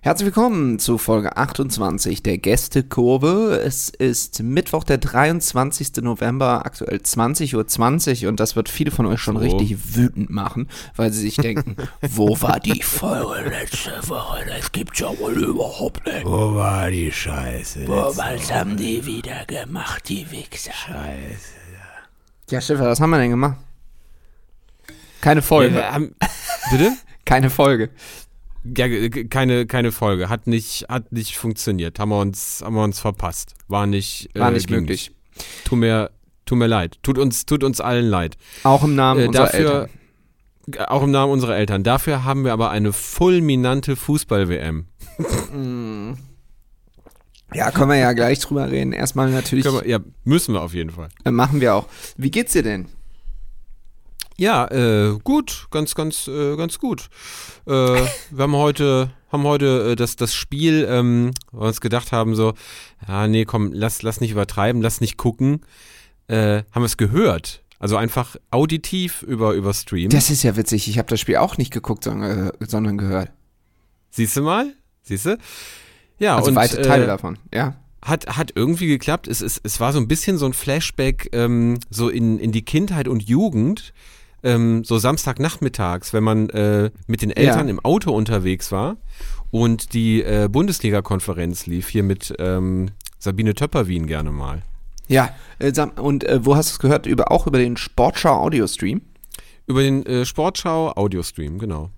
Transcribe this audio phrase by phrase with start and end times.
[0.00, 3.60] Herzlich willkommen zu Folge 28 der Gästekurve.
[3.64, 5.96] Es ist Mittwoch, der 23.
[6.02, 9.42] November, aktuell 20.20 Uhr 20 und das wird viele von euch schon so.
[9.42, 14.46] richtig wütend machen, weil sie sich denken, wo war die Folge letzte Woche?
[14.46, 16.24] Das gibt's ja wohl überhaupt nicht.
[16.24, 17.88] Wo war die Scheiße?
[17.88, 20.72] Wo, was haben die wieder gemacht, die Wichser?
[20.74, 21.54] Scheiße.
[22.50, 23.56] Ja, Schiffer, was haben wir denn gemacht?
[25.20, 25.80] Keine Folge.
[25.80, 26.14] Ja, haben,
[26.70, 26.92] bitte?
[27.24, 27.90] Keine Folge.
[28.76, 30.28] Ja, keine, keine Folge.
[30.28, 31.98] Hat nicht, hat nicht funktioniert.
[31.98, 33.54] Haben wir uns, haben wir uns verpasst.
[33.68, 35.12] War nicht, äh, War nicht möglich.
[35.64, 36.10] Tut mir,
[36.46, 36.98] tut mir leid.
[37.02, 38.36] Tut uns, tut uns allen leid.
[38.64, 39.88] Auch im Namen äh, unserer dafür,
[40.68, 40.88] Eltern.
[40.88, 41.82] Auch im Namen unserer Eltern.
[41.82, 44.86] Dafür haben wir aber eine fulminante Fußball-WM.
[47.54, 48.92] Ja, können wir ja gleich drüber reden.
[48.92, 49.64] Erstmal natürlich.
[49.64, 51.08] Wir, ja, müssen wir auf jeden Fall.
[51.24, 51.86] Äh, machen wir auch.
[52.16, 52.86] Wie geht's dir denn?
[54.40, 57.08] Ja, äh, gut, ganz, ganz, äh, ganz gut.
[57.66, 57.70] Äh,
[58.30, 62.36] wir haben heute, haben heute äh, das, das Spiel, ähm, weil wir uns gedacht haben,
[62.36, 62.54] so,
[63.06, 65.62] ja, nee, komm, lass, lass nicht übertreiben, lass nicht gucken.
[66.28, 67.64] Äh, haben wir es gehört.
[67.80, 70.10] Also einfach auditiv über, über Stream.
[70.10, 70.88] Das ist ja witzig.
[70.88, 73.30] Ich habe das Spiel auch nicht geguckt, sondern, äh, sondern gehört.
[74.10, 74.72] Siehst du mal?
[75.02, 75.38] Siehst du?
[76.18, 79.26] Ja, also und, weite Teile davon, ja hat, hat irgendwie geklappt.
[79.26, 82.64] Es, es, es war so ein bisschen so ein Flashback ähm, so in, in die
[82.64, 83.92] Kindheit und Jugend
[84.42, 87.70] ähm, so Samstagnachmittags, wenn man äh, mit den Eltern ja.
[87.70, 88.96] im Auto unterwegs war
[89.50, 94.62] und die äh, Bundesliga-Konferenz lief, hier mit ähm, Sabine Töpperwien gerne mal.
[95.08, 97.06] Ja, äh, und äh, wo hast du es gehört?
[97.06, 99.00] Über, auch über den Sportschau Audio-Stream?
[99.66, 101.90] Über den äh, Sportschau Audio-Stream, genau.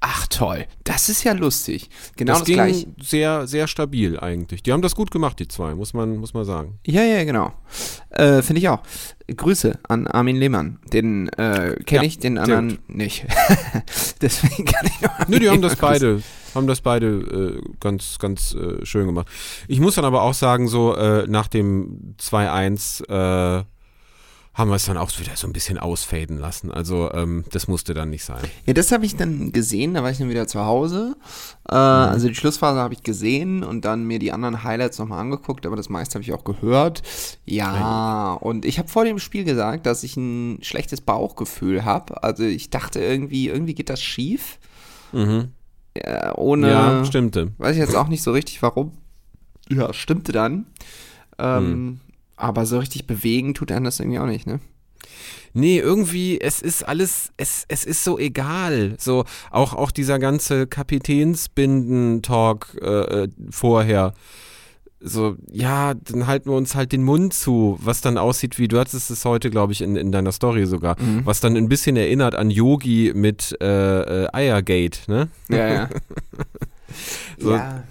[0.00, 1.90] Ach toll, das ist ja lustig.
[2.16, 2.86] Genau das, das ging gleich.
[3.00, 4.62] sehr, sehr stabil eigentlich.
[4.62, 6.78] Die haben das gut gemacht, die zwei, muss man, muss man sagen.
[6.86, 7.52] Ja, ja, genau.
[8.10, 8.82] Äh, Finde ich auch.
[9.26, 10.78] Grüße an Armin Lehmann.
[10.92, 13.26] Den äh, kenne ja, ich, den anderen nicht.
[14.22, 15.26] Deswegen kann ich noch.
[15.26, 16.22] Nö, die haben das beide,
[16.54, 19.26] haben das beide äh, ganz, ganz äh, schön gemacht.
[19.66, 23.64] Ich muss dann aber auch sagen, so äh, nach dem 2-1
[24.58, 26.72] haben wir es dann auch wieder so ein bisschen ausfaden lassen.
[26.72, 28.42] Also ähm, das musste dann nicht sein.
[28.66, 31.14] Ja, das habe ich dann gesehen, da war ich dann wieder zu Hause.
[31.68, 31.78] Äh, mhm.
[31.78, 35.76] Also die Schlussphase habe ich gesehen und dann mir die anderen Highlights nochmal angeguckt, aber
[35.76, 37.02] das meiste habe ich auch gehört.
[37.44, 42.24] Ja, und ich habe vor dem Spiel gesagt, dass ich ein schlechtes Bauchgefühl habe.
[42.24, 44.58] Also ich dachte irgendwie, irgendwie geht das schief.
[45.12, 45.52] Mhm.
[45.96, 46.68] Ja, ohne.
[46.68, 47.52] Ja, stimmte.
[47.58, 48.90] Weiß ich jetzt auch nicht so richtig, warum.
[49.68, 50.66] Ja, stimmte dann.
[51.38, 52.00] Ähm, mhm.
[52.38, 54.60] Aber so richtig bewegen tut er das irgendwie auch nicht, ne?
[55.54, 58.94] Nee, irgendwie, es ist alles, es, es ist so egal.
[58.98, 64.14] So, auch, auch dieser ganze Kapitänsbinden-Talk äh, äh, vorher.
[65.00, 68.78] So, ja, dann halten wir uns halt den Mund zu, was dann aussieht wie, du
[68.78, 71.22] hattest es heute, glaube ich, in, in deiner Story sogar, mhm.
[71.24, 75.28] was dann ein bisschen erinnert an Yogi mit äh, äh, Eiergate, ne?
[75.48, 75.88] Ja, ja.
[77.38, 77.84] so, ja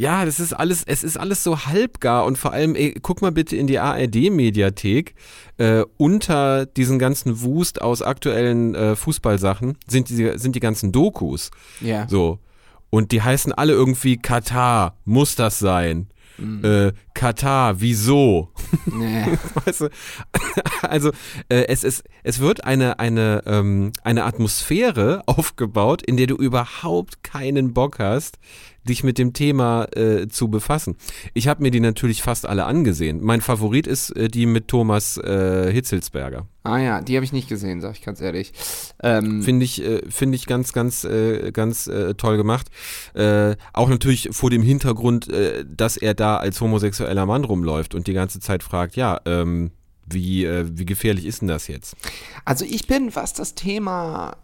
[0.00, 3.32] ja, das ist alles, es ist alles so halbgar und vor allem, ey, guck mal
[3.32, 5.14] bitte in die ARD-Mediathek.
[5.58, 11.50] Äh, unter diesen ganzen Wust aus aktuellen äh, Fußballsachen sind die, sind die ganzen Dokus.
[11.82, 12.08] Ja.
[12.08, 12.38] So.
[12.88, 16.08] Und die heißen alle irgendwie Katar, muss das sein?
[16.38, 16.64] Mhm.
[16.64, 18.48] Äh, Katar, wieso?
[18.86, 19.26] Nee.
[19.66, 19.88] weißt du?
[20.82, 21.10] Also
[21.50, 27.22] äh, es, ist, es wird eine, eine, ähm, eine Atmosphäre aufgebaut, in der du überhaupt
[27.22, 28.38] keinen Bock hast,
[28.90, 30.96] dich mit dem Thema äh, zu befassen.
[31.32, 33.20] Ich habe mir die natürlich fast alle angesehen.
[33.22, 36.46] Mein Favorit ist äh, die mit Thomas äh, Hitzelsberger.
[36.62, 38.52] Ah ja, die habe ich nicht gesehen, sag ich ganz ehrlich.
[39.02, 42.68] Ähm, Finde ich, äh, find ich ganz, ganz, äh, ganz äh, toll gemacht.
[43.14, 48.06] Äh, auch natürlich vor dem Hintergrund, äh, dass er da als homosexueller Mann rumläuft und
[48.06, 49.70] die ganze Zeit fragt, ja, ähm,
[50.06, 51.96] wie, äh, wie gefährlich ist denn das jetzt?
[52.44, 54.36] Also ich bin, was das Thema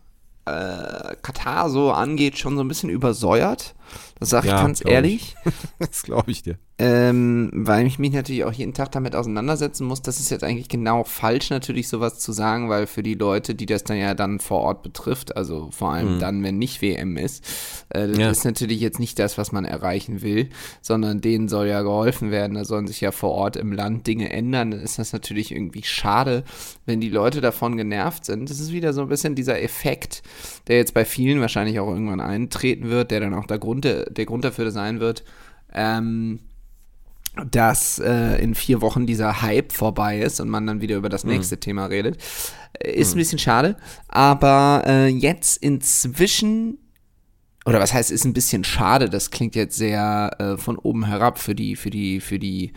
[0.47, 3.75] äh, Katar so angeht, schon so ein bisschen übersäuert.
[4.19, 5.37] Das sage ich ja, ganz ehrlich.
[5.45, 5.53] Ich.
[5.79, 6.59] das glaube ich dir.
[6.79, 10.03] Ähm, weil ich mich natürlich auch jeden Tag damit auseinandersetzen muss.
[10.03, 13.65] Das ist jetzt eigentlich genau falsch, natürlich sowas zu sagen, weil für die Leute, die
[13.65, 16.19] das dann ja dann vor Ort betrifft, also vor allem mhm.
[16.19, 17.43] dann, wenn nicht WM ist,
[17.89, 18.31] äh, das ja.
[18.31, 20.51] ist natürlich jetzt nicht das, was man erreichen will,
[20.83, 22.53] sondern denen soll ja geholfen werden.
[22.53, 24.73] Da sollen sich ja vor Ort im Land Dinge ändern.
[24.73, 26.45] Dann ist das natürlich irgendwie schade,
[26.85, 28.51] wenn die Leute davon genervt sind.
[28.51, 30.23] Das ist wieder so ein bisschen dieser Effekt,
[30.69, 34.27] der jetzt bei vielen wahrscheinlich auch irgendwann eintreten wird, der dann auch der Grund, der
[34.27, 35.25] Grund dafür sein wird.
[35.73, 36.41] Ähm,
[37.51, 41.25] dass äh, in vier Wochen dieser Hype vorbei ist und man dann wieder über das
[41.25, 41.33] mhm.
[41.33, 41.61] nächste mhm.
[41.61, 42.19] Thema redet.
[42.79, 43.17] Äh, ist mhm.
[43.17, 43.77] ein bisschen schade,
[44.09, 46.79] aber äh, jetzt inzwischen,
[47.65, 51.39] oder was heißt, ist ein bisschen schade, das klingt jetzt sehr äh, von oben herab
[51.39, 52.73] für die, für die, für die,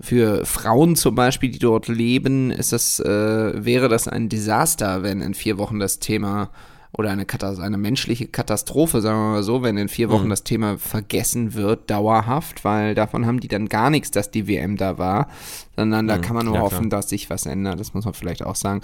[0.00, 5.20] für Frauen zum Beispiel, die dort leben, ist das, äh, wäre das ein Desaster, wenn
[5.20, 6.50] in vier Wochen das Thema
[6.96, 7.26] oder eine,
[7.60, 10.30] eine menschliche Katastrophe, sagen wir mal so, wenn in vier Wochen mhm.
[10.30, 14.78] das Thema vergessen wird, dauerhaft, weil davon haben die dann gar nichts, dass die WM
[14.78, 15.28] da war,
[15.76, 16.20] sondern da mhm.
[16.22, 17.00] kann man nur ja, hoffen, klar.
[17.00, 18.80] dass sich was ändert, das muss man vielleicht auch sagen.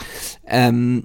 [0.47, 1.05] Ähm,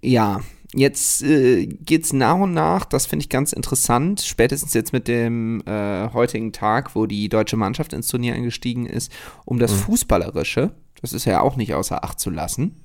[0.00, 0.40] ja,
[0.72, 5.60] jetzt äh, es nach und nach, das finde ich ganz interessant, spätestens jetzt mit dem
[5.66, 9.10] äh, heutigen Tag, wo die deutsche Mannschaft ins Turnier eingestiegen ist,
[9.44, 9.78] um das mhm.
[9.78, 10.70] Fußballerische.
[11.00, 12.76] Das ist ja auch nicht außer Acht zu lassen.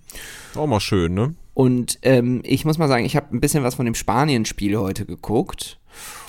[0.56, 1.36] Auch mal schön, ne?
[1.54, 5.06] Und ähm, ich muss mal sagen, ich habe ein bisschen was von dem Spanien-Spiel heute
[5.06, 5.80] geguckt.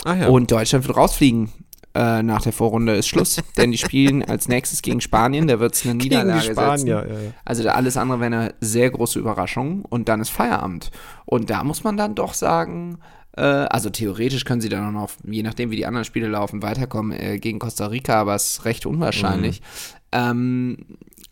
[0.05, 0.29] Ah, ja.
[0.29, 1.51] Und Deutschland wird rausfliegen.
[1.95, 5.75] Äh, nach der Vorrunde ist Schluss, denn die spielen als nächstes gegen Spanien, da wird
[5.75, 6.87] es eine Niederlage gegen Spanier, setzen.
[6.87, 7.33] Ja, ja.
[7.45, 10.91] Also alles andere wäre eine sehr große Überraschung und dann ist Feierabend.
[11.25, 12.99] Und da muss man dann doch sagen,
[13.37, 16.63] äh, also theoretisch können sie dann auch noch, je nachdem wie die anderen Spiele laufen,
[16.63, 19.61] weiterkommen äh, gegen Costa Rica, aber es ist recht unwahrscheinlich.
[19.61, 19.67] Mhm.
[20.13, 20.77] Ähm,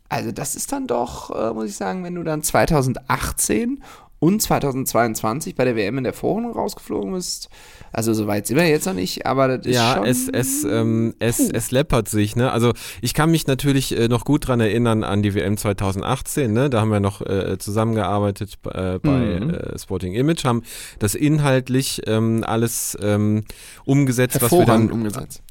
[0.08, 3.82] also das ist dann doch, äh, muss ich sagen, wenn du dann 2018
[4.18, 7.50] und 2022 bei der WM in der Vorrunde rausgeflogen bist.
[7.92, 10.06] Also so weit sind wir jetzt noch nicht, aber das ist ja, schon...
[10.06, 12.50] es, es, ähm, es, es läppert sich, ne?
[12.50, 12.72] Also
[13.02, 16.70] ich kann mich natürlich äh, noch gut dran erinnern an die WM 2018, ne?
[16.70, 19.50] Da haben wir noch äh, zusammengearbeitet äh, bei mhm.
[19.50, 20.62] Äh, Sporting Image, haben
[20.98, 23.44] das inhaltlich ähm, alles ähm,
[23.84, 24.90] umgesetzt, was wir dann...
[24.90, 25.42] umgesetzt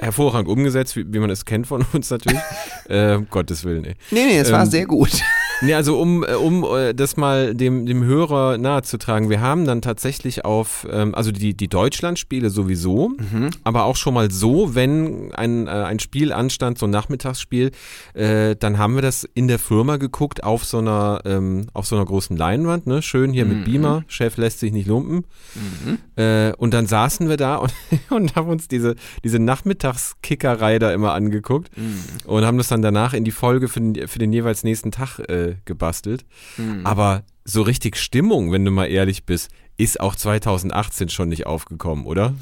[0.00, 2.40] hervorragend umgesetzt, wie, wie, man es kennt von uns natürlich.
[2.88, 3.94] äh, Gottes Willen, ey.
[4.10, 5.22] Nee, nee, es ähm, war sehr gut.
[5.62, 9.82] Nee, also um, äh, um äh, das mal dem, dem Hörer nahezutragen, wir haben dann
[9.82, 13.50] tatsächlich auf, ähm, also die, die Deutschlandspiele sowieso, mhm.
[13.62, 17.72] aber auch schon mal so, wenn ein, äh, ein Spiel anstand, so ein Nachmittagsspiel,
[18.14, 22.04] dann haben wir das in der Firma geguckt auf so einer, ähm, auf so einer
[22.04, 23.02] großen Leinwand, ne?
[23.02, 23.50] Schön hier mhm.
[23.50, 25.24] mit Beamer, Chef lässt sich nicht lumpen.
[25.54, 26.54] Mhm.
[26.58, 27.72] Und dann saßen wir da und,
[28.10, 32.02] und haben uns diese, diese Nachmittagskickerei da immer angeguckt mhm.
[32.24, 35.18] und haben das dann danach in die Folge für den, für den jeweils nächsten Tag
[35.28, 36.24] äh, gebastelt.
[36.56, 36.86] Mhm.
[36.86, 42.04] Aber so richtig Stimmung, wenn du mal ehrlich bist, ist auch 2018 schon nicht aufgekommen,
[42.04, 42.34] oder?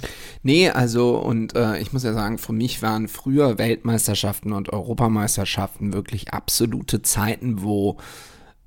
[0.43, 5.93] Nee, also und äh, ich muss ja sagen, für mich waren früher Weltmeisterschaften und Europameisterschaften
[5.93, 7.97] wirklich absolute Zeiten, wo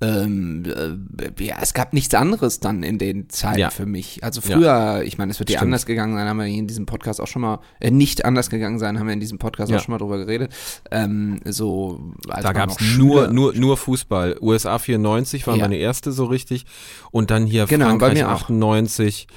[0.01, 3.69] ähm, äh, ja, es gab nichts anderes dann in den Zeiten ja.
[3.69, 4.23] für mich.
[4.23, 5.01] Also früher, ja.
[5.01, 7.43] ich meine, es wird ja anders gegangen sein, haben wir in diesem Podcast auch schon
[7.43, 9.77] mal, äh, nicht anders gegangen sein, haben wir in diesem Podcast ja.
[9.77, 10.51] auch schon mal drüber geredet.
[10.89, 14.37] Ähm, so, da gab es nur, nur, nur Fußball.
[14.41, 16.65] USA 94 war meine erste so richtig
[17.11, 19.27] und dann hier genau, Frankreich 98.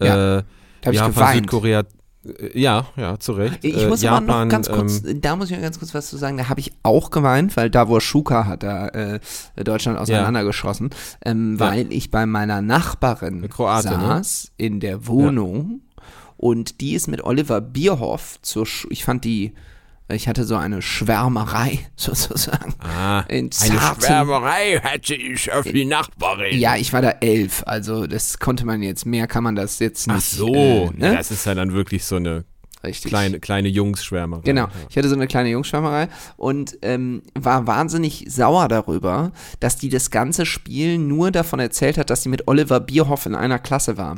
[0.00, 0.38] Ja.
[0.38, 0.42] Äh,
[0.92, 1.84] Japan, Südkorea
[2.54, 3.58] ja, ja, zu Recht.
[3.62, 5.78] Ich äh, muss äh, Japan, aber noch ganz kurz, ähm, da muss ich noch ganz
[5.78, 8.88] kurz was zu sagen, da habe ich auch geweint, weil da wo Schuka hat da
[8.88, 9.20] äh,
[9.56, 10.90] Deutschland auseinandergeschossen,
[11.24, 11.60] ähm, ja.
[11.60, 14.06] weil ich bei meiner Nachbarin Kroate, ne?
[14.06, 14.66] saß ne?
[14.66, 16.02] in der Wohnung ja.
[16.36, 19.54] und die ist mit Oliver Bierhoff zur, Sch ich fand die
[20.08, 22.74] ich hatte so eine Schwärmerei sozusagen.
[22.78, 26.58] Ah, eine Schwärmerei hatte ich auf die Nachbarin.
[26.58, 30.06] Ja, ich war da elf, also das konnte man jetzt, mehr kann man das jetzt
[30.06, 30.16] nicht.
[30.16, 31.16] Ach so, äh, ne?
[31.16, 32.44] das ist ja dann wirklich so eine
[32.84, 33.10] Richtig.
[33.10, 34.42] Kleine, kleine Jungsschwärmerei.
[34.44, 39.88] Genau, ich hatte so eine kleine Jungsschwärmerei und ähm, war wahnsinnig sauer darüber, dass die
[39.88, 43.96] das ganze Spiel nur davon erzählt hat, dass sie mit Oliver Bierhoff in einer Klasse
[43.96, 44.16] war.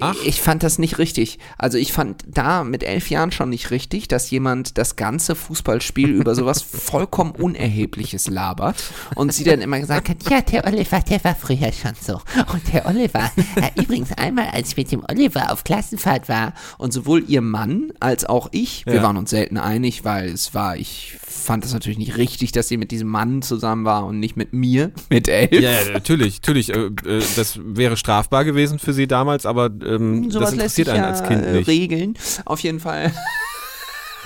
[0.00, 0.14] Ach.
[0.26, 1.38] Ich fand das nicht richtig.
[1.56, 6.10] Also ich fand da mit elf Jahren schon nicht richtig, dass jemand das ganze Fußballspiel
[6.10, 8.76] über sowas vollkommen Unerhebliches labert
[9.14, 12.20] und sie dann immer gesagt hat, ja, der Oliver, der war früher schon so.
[12.52, 16.92] Und der Oliver, äh, übrigens einmal, als ich mit dem Oliver auf Klassenfahrt war und
[16.92, 19.02] sowohl ihr Mann als auch ich, wir ja.
[19.02, 22.76] waren uns selten einig, weil es war, ich fand das natürlich nicht richtig, dass sie
[22.76, 25.52] mit diesem Mann zusammen war und nicht mit mir, mit elf.
[25.52, 26.70] Ja, ja natürlich, natürlich.
[26.70, 31.10] Äh, äh, das wäre strafbar gewesen für sie damals, aber ähm, das interessiert einen ja
[31.10, 31.68] als Kind nicht.
[31.68, 32.14] Regeln,
[32.44, 33.12] auf jeden Fall.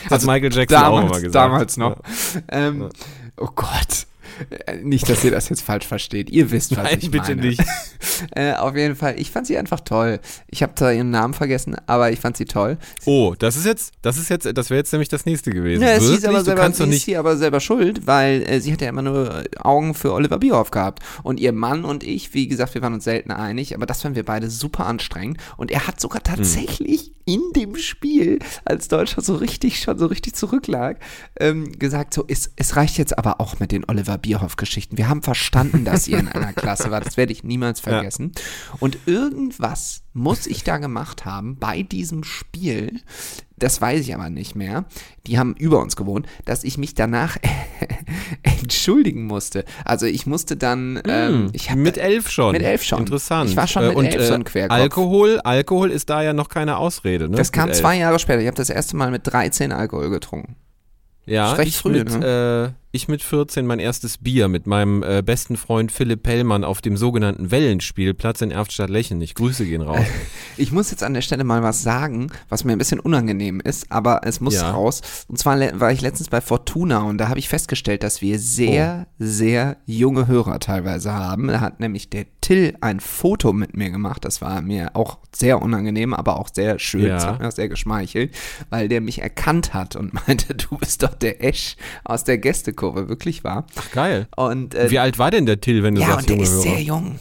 [0.05, 1.36] Hat also Michael Jackson damals, auch immer gesagt.
[1.36, 1.98] Damals noch.
[2.34, 2.41] Ja.
[2.50, 2.89] Ähm,
[3.38, 4.08] oh Gott.
[4.50, 6.29] Äh, nicht, dass ihr das jetzt falsch versteht.
[6.29, 7.48] Ihr wisst, was Nein, ich bitte meine.
[7.50, 7.62] nicht.
[8.36, 10.19] äh, auf jeden Fall, ich fand sie einfach toll.
[10.48, 12.77] Ich habe zwar ihren Namen vergessen, aber ich fand sie toll.
[13.05, 15.83] Oh, das ist jetzt, das ist jetzt, das wäre jetzt nämlich das nächste gewesen.
[15.83, 18.89] Ja, sie ist aber selber, sie ist aber selber schuld, weil äh, sie hat ja
[18.89, 21.03] immer nur Augen für Oliver Bierhoff gehabt.
[21.24, 24.15] Und ihr Mann und ich, wie gesagt, wir waren uns selten einig, aber das fanden
[24.15, 25.38] wir beide super anstrengend.
[25.57, 26.36] Und er hat sogar hm.
[26.36, 27.13] tatsächlich hm.
[27.25, 30.99] In dem Spiel, als Deutschland so richtig schon so richtig zurücklag,
[31.39, 34.97] ähm, gesagt, so, es, es reicht jetzt aber auch mit den Oliver Bierhoff Bierhoff-Geschichten.
[34.97, 37.05] Wir haben verstanden, dass ihr in einer Klasse wart.
[37.05, 38.31] Das werde ich niemals vergessen.
[38.35, 38.77] Ja.
[38.79, 43.01] Und irgendwas muss ich da gemacht haben bei diesem Spiel.
[43.62, 44.86] Das weiß ich aber nicht mehr.
[45.27, 47.38] Die haben über uns gewohnt, dass ich mich danach
[48.44, 49.65] entschuldigen musste.
[49.86, 50.94] Also ich musste dann.
[50.94, 52.53] Mm, ähm, ich hab, mit elf schon.
[52.53, 53.00] Mit elf schon.
[53.00, 53.51] Interessant.
[53.51, 54.80] Ich war schon mit und, elf so ein äh, Querkopf.
[54.80, 57.30] Alkohol, Alkohol ist da ja noch keine Ausrede.
[57.30, 57.38] Ne?
[57.38, 58.41] Das kam zwei Jahre später.
[58.41, 60.56] Ich habe das erste Mal mit 13 Alkohol getrunken.
[61.25, 62.74] Ja, recht früh, mit, ne?
[62.93, 66.98] Ich mit 14 mein erstes Bier mit meinem äh, besten Freund Philipp Pellmann auf dem
[66.98, 69.21] sogenannten Wellenspielplatz in Erftstadt-Lechen.
[69.21, 70.05] Ich grüße gehen raus.
[70.57, 73.91] Ich muss jetzt an der Stelle mal was sagen, was mir ein bisschen unangenehm ist,
[73.91, 74.71] aber es muss ja.
[74.71, 75.01] raus.
[75.27, 79.07] Und zwar war ich letztens bei Fortuna und da habe ich festgestellt, dass wir sehr,
[79.07, 79.13] oh.
[79.17, 81.48] sehr junge Hörer teilweise haben.
[81.48, 84.25] Da hat nämlich der Till ein Foto mit mir gemacht.
[84.25, 87.05] Das war mir auch sehr unangenehm, aber auch sehr schön.
[87.05, 87.15] Ja.
[87.15, 88.36] Das hat mir auch sehr geschmeichelt,
[88.69, 92.38] weil der mich erkannt hat und meinte, du bist doch der Esch aus der
[92.81, 93.65] Gästekurve, wirklich wahr.
[93.75, 94.27] Ach geil.
[94.35, 96.51] Und, äh, Wie alt war denn der Till, wenn du ja, sagst, und der ist
[96.51, 96.61] Hörer?
[96.61, 97.19] sehr jung.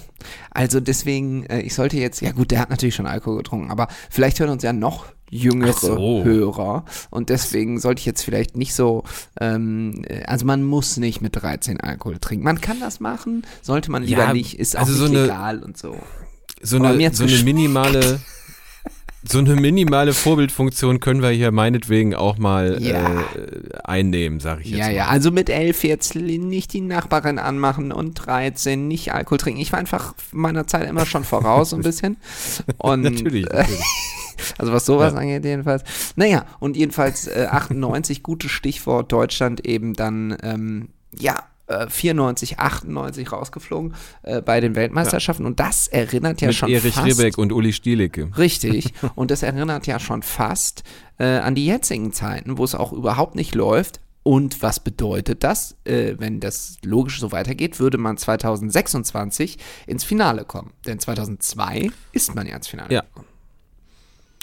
[0.50, 3.88] Also deswegen, äh, ich sollte jetzt, ja gut, der hat natürlich schon Alkohol getrunken, aber
[4.10, 6.24] vielleicht hören uns ja noch jüngere so.
[6.24, 6.84] Hörer.
[7.10, 9.04] Und deswegen sollte ich jetzt vielleicht nicht so,
[9.40, 12.44] ähm, also man muss nicht mit 13 Alkohol trinken.
[12.44, 15.56] Man kann das machen, sollte man lieber ja, nicht, ist auch also nicht so legal
[15.56, 15.96] eine, und so.
[16.62, 18.20] So eine, so eine minimale
[19.22, 23.20] so eine minimale Vorbildfunktion können wir hier meinetwegen auch mal ja.
[23.20, 23.22] äh,
[23.84, 24.94] einnehmen, sag ich jetzt ja, mal.
[24.94, 29.60] Ja, also mit elf jetzt nicht die Nachbarin anmachen und 13 nicht Alkohol trinken.
[29.60, 32.16] Ich war einfach meiner Zeit immer schon voraus ein bisschen.
[32.78, 33.80] Und, natürlich, natürlich.
[34.56, 35.18] Also was sowas ja.
[35.18, 35.84] angeht jedenfalls.
[36.16, 41.44] Naja, und jedenfalls äh, 98, gutes Stichwort, Deutschland eben dann, ähm, ja,
[41.88, 45.44] 94, äh, 98 rausgeflogen äh, bei den Weltmeisterschaften.
[45.44, 45.48] Ja.
[45.48, 47.06] Und das erinnert ja Mit schon Erich fast.
[47.06, 48.30] Ribbeck und Uli Stielicke.
[48.36, 48.92] Richtig.
[49.14, 50.82] und das erinnert ja schon fast
[51.18, 54.00] äh, an die jetzigen Zeiten, wo es auch überhaupt nicht läuft.
[54.22, 55.76] Und was bedeutet das?
[55.84, 60.72] Äh, wenn das logisch so weitergeht, würde man 2026 ins Finale kommen.
[60.86, 63.00] Denn 2002 ist man ja ins Finale ja.
[63.00, 63.26] gekommen.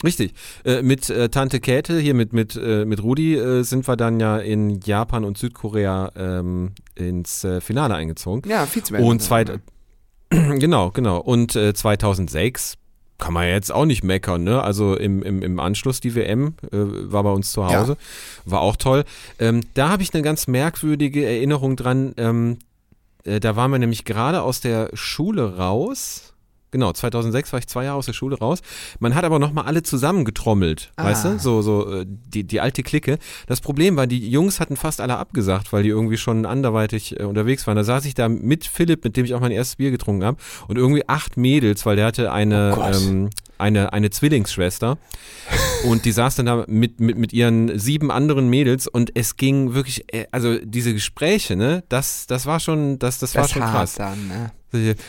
[0.04, 0.34] Richtig.
[0.64, 4.20] Äh, mit äh, Tante Käthe, hier mit, mit, äh, mit Rudi, äh, sind wir dann
[4.20, 8.48] ja in Japan und Südkorea ähm, ins äh, Finale eingezogen.
[8.48, 9.08] Ja, Vizemeister.
[9.08, 9.46] Und zwei,
[10.30, 11.20] genau, genau.
[11.20, 12.78] Und 2006 äh,
[13.18, 14.62] kann man jetzt auch nicht meckern, ne?
[14.62, 18.52] Also im, im, im Anschluss die WM war bei uns zu Hause, ja.
[18.52, 19.06] war auch toll.
[19.40, 22.14] Ähm, da habe ich eine ganz merkwürdige Erinnerung dran.
[22.18, 22.60] Ähm,
[23.24, 26.36] da waren wir nämlich gerade aus der Schule raus
[26.72, 28.60] Genau, 2006 war ich zwei Jahre aus der Schule raus.
[29.00, 31.06] Man hat aber nochmal alle zusammengetrommelt, ah.
[31.06, 31.40] weißt du?
[31.40, 33.18] So, so äh, die, die alte Clique.
[33.48, 37.24] Das Problem war, die Jungs hatten fast alle abgesagt, weil die irgendwie schon anderweitig äh,
[37.24, 37.78] unterwegs waren.
[37.78, 40.38] Da saß ich da mit Philipp, mit dem ich auch mein erstes Bier getrunken habe,
[40.68, 44.98] und irgendwie acht Mädels, weil der hatte eine, oh ähm, eine, eine Zwillingsschwester.
[45.86, 49.74] und die saß dann da mit, mit, mit ihren sieben anderen Mädels und es ging
[49.74, 53.62] wirklich, äh, also diese Gespräche, ne, das, das war schon, das, das, das war schon
[53.62, 53.96] krass.
[53.96, 54.52] Dann, ne?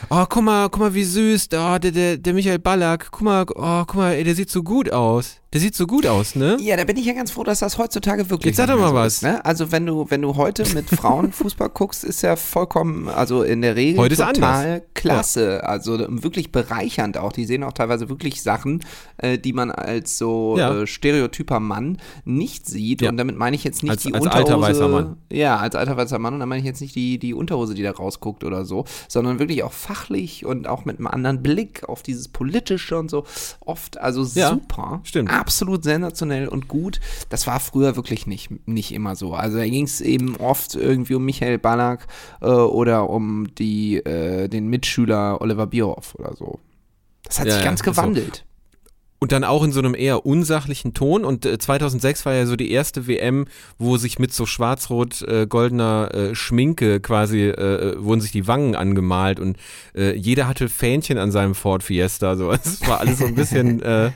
[0.08, 1.48] Oh, guck mal, guck mal, wie süß.
[1.54, 3.08] Oh, der, der, der Michael Ballack.
[3.10, 5.40] Guck mal, oh, guck mal, ey, der sieht so gut aus.
[5.54, 6.58] Der sieht so gut aus, ne?
[6.60, 8.50] Ja, da bin ich ja ganz froh, dass das heutzutage wirklich.
[8.50, 9.14] Jetzt sag doch mal so was.
[9.14, 9.42] Ist, ne?
[9.46, 13.62] Also wenn du, wenn du heute mit Frauen Fußball guckst, ist ja vollkommen, also in
[13.62, 14.82] der Regel heute total anders.
[14.92, 15.52] klasse.
[15.54, 15.60] Ja.
[15.60, 17.32] Also wirklich bereichernd auch.
[17.32, 18.84] Die sehen auch teilweise wirklich Sachen,
[19.16, 20.82] äh, die man als so ja.
[20.82, 23.00] äh, stereotyper Mann nicht sieht.
[23.00, 23.08] Ja.
[23.08, 24.52] Und damit meine ich jetzt nicht als, die als Unterhose.
[24.54, 25.16] Alter weißer Mann.
[25.32, 26.34] Ja, als alter weißer Mann.
[26.34, 29.38] Und dann meine ich jetzt nicht die, die Unterhose, die da rausguckt oder so, sondern
[29.38, 33.24] wirklich auch fachlich und auch mit einem anderen Blick auf dieses Politische und so.
[33.60, 35.00] Oft, also super.
[35.04, 35.38] Stimmt.
[35.38, 37.00] Absolut sensationell und gut.
[37.28, 39.35] Das war früher wirklich nicht, nicht immer so.
[39.35, 42.09] Also da ging es eben oft irgendwie um Michael Ballack
[42.40, 46.59] äh, oder um die, äh, den Mitschüler Oliver Bierhoff oder so.
[47.23, 48.37] Das hat ja, sich ganz gewandelt.
[48.37, 48.49] So.
[49.21, 51.25] Und dann auch in so einem eher unsachlichen Ton.
[51.25, 56.30] Und äh, 2006 war ja so die erste WM, wo sich mit so schwarz-rot-goldener äh,
[56.30, 59.57] äh, Schminke quasi, äh, äh, wurden sich die Wangen angemalt und
[59.97, 62.37] äh, jeder hatte Fähnchen an seinem Ford Fiesta.
[62.37, 62.52] So.
[62.59, 64.11] Es war alles so ein bisschen äh,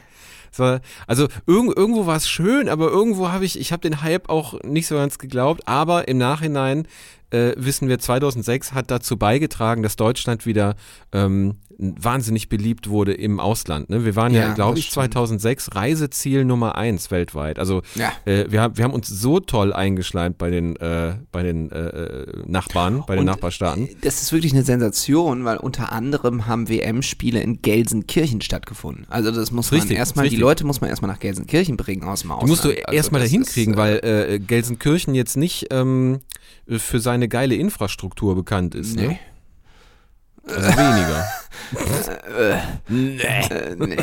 [0.58, 4.28] war, also irg irgendwo war es schön, aber irgendwo habe ich, ich habe den Hype
[4.28, 6.86] auch nicht so ganz geglaubt, aber im Nachhinein
[7.32, 10.76] äh, wissen wir, 2006 hat dazu beigetragen, dass Deutschland wieder
[11.12, 13.90] ähm, wahnsinnig beliebt wurde im Ausland.
[13.90, 14.04] Ne?
[14.04, 17.58] Wir waren ja, ja glaube ich, 2006 Reiseziel Nummer eins weltweit.
[17.58, 18.12] Also ja.
[18.24, 21.78] äh, wir, haben, wir haben uns so toll eingeschleimt bei den, äh, bei den äh,
[21.78, 23.88] äh Nachbarn, bei den Nachbarstaaten.
[24.02, 29.06] Das ist wirklich eine Sensation, weil unter anderem haben WM-Spiele in Gelsenkirchen stattgefunden.
[29.08, 32.20] Also das muss man richtig, erstmal, die Leute muss man erstmal nach Gelsenkirchen bringen aus
[32.20, 32.48] dem Ausland.
[32.48, 36.20] Die musst du also erstmal dahin kriegen, weil äh, Gelsenkirchen jetzt nicht ähm,
[36.68, 38.96] für seine geile Infrastruktur bekannt ist.
[38.96, 39.02] Ne?
[39.02, 39.08] Nee.
[39.08, 39.18] Ne?
[40.44, 41.24] Also weniger.
[42.88, 43.16] nee.
[43.86, 43.96] nee.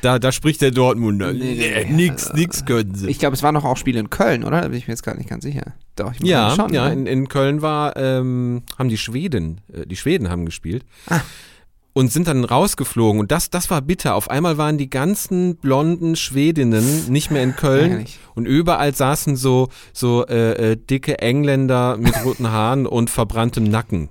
[0.00, 1.32] Da, da spricht der Dortmunder.
[1.32, 3.10] Nee, nee, nix, also, nix können sie.
[3.10, 4.60] Ich glaube, es waren noch auch Spiele in Köln, oder?
[4.60, 5.74] Da bin ich mir jetzt gar nicht ganz sicher.
[5.96, 9.96] Doch, ich ja, schon, ja, in, in, Köln war, ähm, haben die Schweden, äh, die
[9.96, 10.84] Schweden haben gespielt.
[11.08, 11.20] Ah.
[11.94, 13.20] Und sind dann rausgeflogen.
[13.20, 14.14] Und das, das war bitter.
[14.14, 18.06] Auf einmal waren die ganzen blonden Schwedinnen nicht mehr in Köln.
[18.34, 24.08] Und überall saßen so, so äh, äh, dicke Engländer mit roten Haaren und verbranntem Nacken.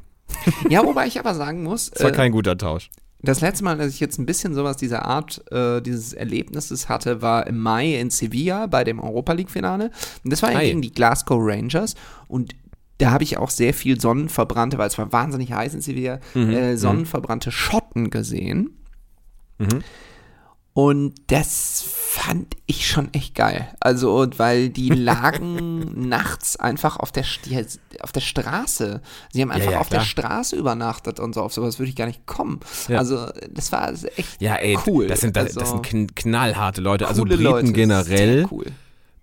[0.70, 1.90] Ja, wobei ich aber sagen muss.
[1.92, 2.90] Das war äh, kein guter Tausch.
[3.24, 7.22] Das letzte Mal, dass ich jetzt ein bisschen sowas dieser Art, äh, dieses Erlebnisses hatte,
[7.22, 9.92] war im Mai in Sevilla bei dem Europa League-Finale.
[10.24, 11.94] Und das war ja gegen die Glasgow Rangers.
[12.28, 12.56] Und
[13.02, 16.50] da habe ich auch sehr viel sonnenverbrannte, weil es war wahnsinnig heiß in Sevilla, Mhm.
[16.52, 18.78] äh, sonnenverbrannte Schotten gesehen.
[20.74, 23.68] Und das fand ich schon echt geil.
[23.82, 27.26] Also, weil die lagen nachts einfach auf der,
[28.00, 29.02] auf der Straße.
[29.34, 30.06] Sie haben einfach ja, auf der klar.
[30.06, 31.42] Straße übernachtet und so.
[31.42, 32.62] Auf sowas würde ich gar nicht kommen.
[32.88, 33.00] Ja.
[33.00, 35.08] Also, das war echt Ja, ey, cool.
[35.08, 37.08] das sind, das, also, das sind kn- knallharte Leute.
[37.08, 37.74] Also Briten Leute.
[37.74, 38.66] generell, Sehr cool.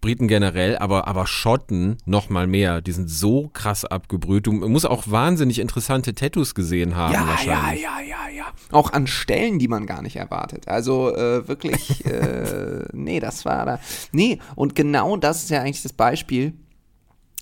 [0.01, 2.81] Briten generell, aber, aber Schotten noch mal mehr.
[2.81, 4.47] Die sind so krass abgebrüht.
[4.47, 7.83] Du musst auch wahnsinnig interessante Tattoos gesehen haben Ja, ja, wahrscheinlich.
[7.83, 8.45] ja, ja, ja.
[8.71, 10.69] Auch an Stellen, die man gar nicht erwartet.
[10.69, 13.81] Also äh, wirklich, äh, nee, das war da.
[14.13, 16.53] Nee, und genau das ist ja eigentlich das Beispiel.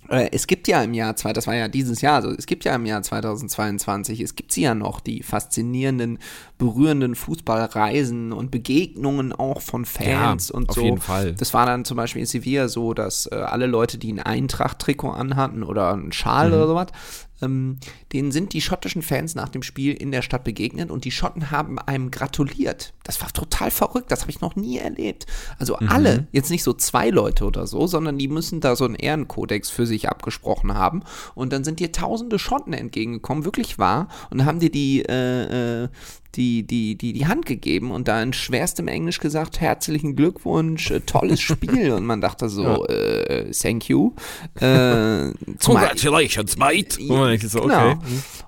[0.09, 2.65] Äh, Es gibt ja im Jahr, zwei, das war ja dieses Jahr, also es gibt
[2.65, 6.19] ja im Jahr 2022, es gibt sie ja noch, die faszinierenden,
[6.59, 10.83] berührenden Fußballreisen und Begegnungen auch von Fans Ja, und auf so.
[10.83, 11.35] jeden Fall.
[11.35, 15.11] Das war dann zum Beispiel in Sevilla so, dass äh, alle Leute, die ein Eintracht-Trikot
[15.11, 16.55] anhatten oder einen Schal Mhm.
[16.55, 16.87] oder sowas,
[17.43, 17.79] ähm,
[18.13, 21.51] denen sind die schottischen Fans nach dem Spiel in der Stadt begegnet und die Schotten
[21.51, 22.93] haben einem gratuliert.
[23.05, 25.27] Das war total verrückt, das habe ich noch nie erlebt.
[25.59, 25.89] Also Mhm.
[25.89, 29.71] alle, jetzt nicht so zwei Leute oder so, sondern die müssen da so einen Ehrenkodex
[29.71, 31.03] für sich abgesprochen haben
[31.35, 35.89] und dann sind dir tausende Schotten entgegengekommen, wirklich wahr, und haben dir die, äh, äh,
[36.35, 41.01] die, die, die, die Hand gegeben und da in schwerstem Englisch gesagt, herzlichen Glückwunsch, äh,
[41.01, 41.93] tolles Spiel.
[41.93, 44.13] Und man dachte so, äh, thank you.
[44.57, 47.01] Äh, zumal- Congratulations, mate.
[47.01, 47.91] Und man denkt so, Genau.
[47.91, 47.99] okay.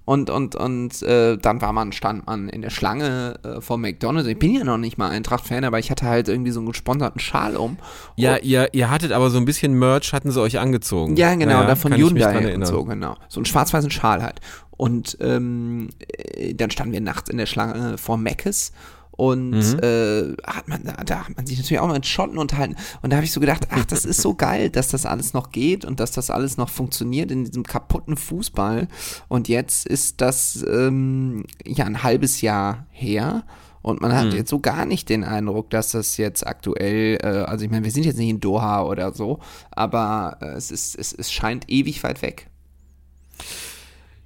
[0.05, 4.27] Und, und, und äh, dann war man, stand man in der Schlange äh, vor McDonalds.
[4.29, 7.21] Ich bin ja noch nicht mal Eintracht-Fan, aber ich hatte halt irgendwie so einen gesponserten
[7.21, 7.77] Schal um.
[8.17, 11.17] Ja, ihr, ihr hattet aber so ein bisschen Merch, hatten sie euch angezogen.
[11.17, 13.17] Ja, genau, Ja, da von kann ich mich dran Hyundai und so, genau.
[13.29, 14.41] So einen schwarz-weißen Schal halt.
[14.79, 18.73] Und ähm, äh, dann standen wir nachts in der Schlange vor Meckes
[19.11, 19.79] und Mhm.
[19.83, 22.77] äh, hat man, da, da hat man sich natürlich auch mal in Schotten unterhalten.
[23.03, 25.51] Und da habe ich so gedacht, ach, das ist so geil, dass das alles noch
[25.51, 28.87] geht und dass das alles noch funktioniert in diesem kaputten Fußball.
[29.27, 33.43] Und jetzt ist das ähm, ja ein halbes Jahr her.
[33.83, 34.33] Und man hat Mhm.
[34.37, 37.91] jetzt so gar nicht den Eindruck, dass das jetzt aktuell, äh, also ich meine, wir
[37.91, 39.41] sind jetzt nicht in Doha oder so,
[39.73, 42.49] aber äh, es, ist, es, es scheint ewig weit weg.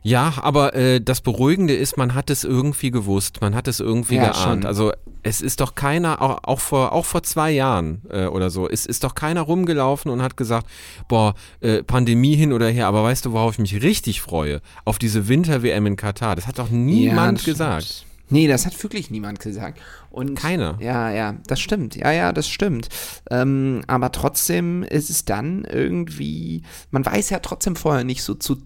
[0.04, 4.16] Ja, aber äh, das Beruhigende ist, man hat es irgendwie gewusst, man hat es irgendwie
[4.16, 4.36] Ja, geahnt.
[4.36, 4.66] schon.
[4.66, 8.68] Also es ist doch keiner, auch, auch, vor, auch vor zwei Jahren äh, oder so,
[8.68, 10.66] es ist doch keiner rumgelaufen und hat gesagt,
[11.06, 14.60] boah, äh, Pandemie hin oder her, aber weißt du, worauf ich mich richtig freue?
[14.84, 16.34] Auf diese Winter-WM in Katar.
[16.34, 17.84] Das hat doch niemand das gesagt.
[17.84, 18.06] stimmt.
[18.30, 19.78] Nee, das hat wirklich niemand gesagt.
[20.10, 20.78] Und Keiner.
[20.80, 21.96] Ja, ja, das stimmt.
[21.96, 22.88] Ja, ja, das stimmt.
[23.30, 28.56] Ähm, aber trotzdem ist es dann irgendwie, man weiß ja trotzdem vorher nicht so zu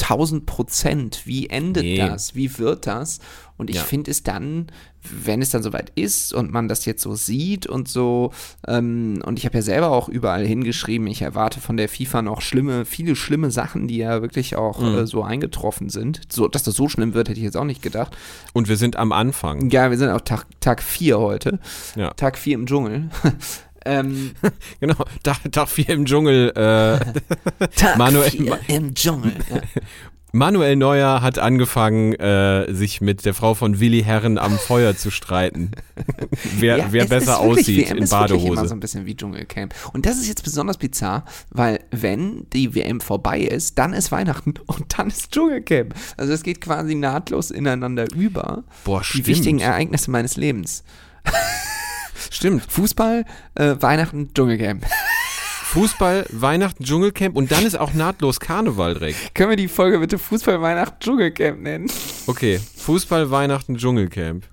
[0.00, 1.96] 1000 Prozent, wie endet Nee.
[1.98, 3.20] das, wie wird das.
[3.56, 3.82] Und ich Ja.
[3.82, 4.66] finde es dann,
[5.08, 8.32] wenn es dann soweit ist und man das jetzt so sieht und so,
[8.66, 12.40] ähm, und ich habe ja selber auch überall hingeschrieben, ich erwarte von der FIFA noch
[12.40, 14.98] schlimme, viele schlimme Sachen, die ja wirklich auch Mhm.
[14.98, 16.22] äh, so eingetroffen sind.
[16.30, 18.16] So, dass das so schlimm wird, hätte ich jetzt auch nicht gedacht.
[18.52, 19.70] Und wir sind am Anfang.
[19.70, 21.60] Ja, wir sind auf Tag, Tag 4 heute.
[21.94, 22.10] Ja.
[22.14, 23.10] Tag 4 im Dschungel.
[23.84, 24.32] ähm,
[24.80, 26.50] Genau, Tag, Tag 4 im Dschungel.
[26.50, 29.32] Äh, Tag Manuel- 4 im Dschungel.
[29.50, 29.60] Ja.
[30.36, 35.12] Manuel Neuer hat angefangen, äh, sich mit der Frau von Willi Herren am Feuer zu
[35.12, 35.70] streiten.
[36.58, 38.68] wer Ja, wer es besser aussieht WM in ist wirklich immer Badehose.
[38.68, 39.72] so ein bisschen wie Dschungelcamp.
[39.92, 44.54] Und das ist jetzt besonders bizarr, weil wenn die WM vorbei ist, dann ist Weihnachten
[44.66, 45.94] und dann ist Dschungelcamp.
[46.16, 48.64] Also es geht quasi nahtlos ineinander über.
[48.82, 49.26] Boah, Die stimmt.
[49.28, 50.82] wichtigen Ereignisse meines Lebens.
[52.34, 52.66] Stimmt.
[52.68, 54.84] Fußball, äh, Weihnachten, Dschungelcamp.
[55.66, 59.34] Fußball, Weihnachten, Dschungelcamp und dann ist auch nahtlos Karneval direkt.
[59.34, 61.90] Können wir die Folge bitte Fußball, Weihnachten, Dschungelcamp nennen?
[62.26, 64.44] Okay, Fußball, Weihnachten, Dschungelcamp.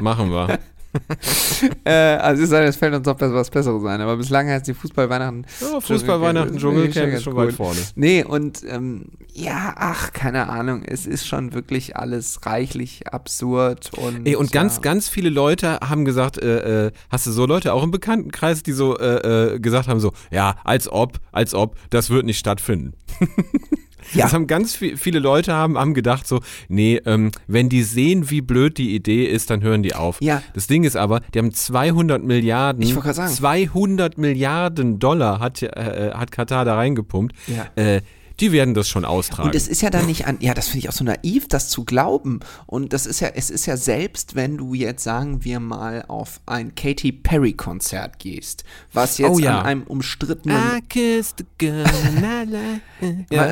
[0.00, 0.58] Machen wir.
[1.84, 5.44] äh, also es fällt uns noch was Besseres ein, aber bislang heißt die Fußball, Weihnachten,
[5.60, 7.80] Ja, Fußball, Weihnachten, Dschungelcamp ist schon weit vorne.
[7.96, 14.26] Nee, und ähm, ja, ach, keine Ahnung, es ist schon wirklich alles reichlich absurd und.
[14.26, 14.82] Ey, und ganz, ja.
[14.82, 18.72] ganz viele Leute haben gesagt, äh, äh, hast du so Leute auch im Bekanntenkreis, die
[18.72, 22.94] so äh, äh, gesagt haben, so, ja, als ob, als ob, das wird nicht stattfinden.
[24.12, 24.24] Ja.
[24.24, 28.30] Das haben ganz viel, viele Leute haben, haben gedacht so, nee, ähm, wenn die sehen,
[28.30, 30.20] wie blöd die Idee ist, dann hören die auf.
[30.20, 30.42] Ja.
[30.54, 33.32] Das Ding ist aber, die haben 200 Milliarden, Ich sagen.
[33.32, 37.34] 200 Milliarden Dollar hat, äh, hat Katar da reingepumpt.
[37.46, 37.66] Ja.
[37.82, 38.02] Äh,
[38.40, 39.48] die werden das schon austragen.
[39.48, 41.68] Und es ist ja dann nicht an, ja, das finde ich auch so naiv, das
[41.68, 42.40] zu glauben.
[42.66, 46.40] Und das ist ja, es ist ja selbst, wenn du jetzt, sagen wir mal, auf
[46.46, 49.60] ein Katy Perry Konzert gehst, was jetzt Oh ja.
[49.60, 50.56] an einem umstrittenen.
[50.56, 50.80] Wa-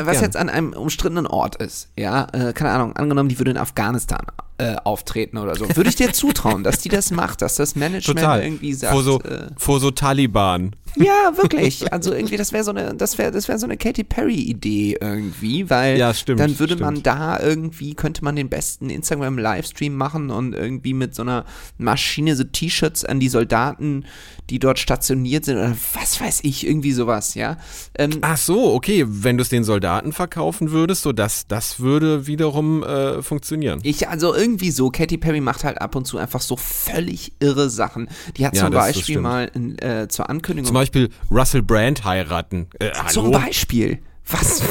[0.07, 0.23] was gern.
[0.23, 4.27] jetzt an einem umstrittenen Ort ist, ja, äh, keine Ahnung, angenommen, die würde in Afghanistan
[4.59, 8.19] äh, auftreten oder so, würde ich dir zutrauen, dass die das macht, dass das Management
[8.21, 8.43] Total.
[8.43, 10.75] irgendwie sagt, vor, so, äh, vor so Taliban.
[10.97, 11.93] Ja, wirklich.
[11.93, 15.71] Also irgendwie, das wäre so eine, das wäre, das wäre so eine Katy Perry-Idee irgendwie,
[15.71, 16.81] weil ja, stimmt, dann würde stimmt.
[16.81, 21.45] man da irgendwie, könnte man den besten Instagram-Livestream machen und irgendwie mit so einer
[21.79, 24.05] Maschine so T-Shirts an die Soldaten,
[24.51, 27.57] die dort stationiert sind oder was weiß ich, irgendwie sowas, ja.
[27.99, 32.27] Ähm, Ach so, okay, wenn du es den Soldaten verkaufen würdest, so das, das würde
[32.27, 33.81] wiederum äh, funktionieren.
[33.83, 37.71] Ich, also irgendwie so, Katy Perry macht halt ab und zu einfach so völlig irre
[37.71, 38.09] Sachen.
[38.37, 42.69] Die hat Ja, zum Beispiel mal in, äh, zur Ankündigung Zum Beispiel Russell Brand heiraten.
[42.79, 43.39] Äh, Zum hallo?
[43.45, 44.01] Beispiel.
[44.29, 44.63] Was?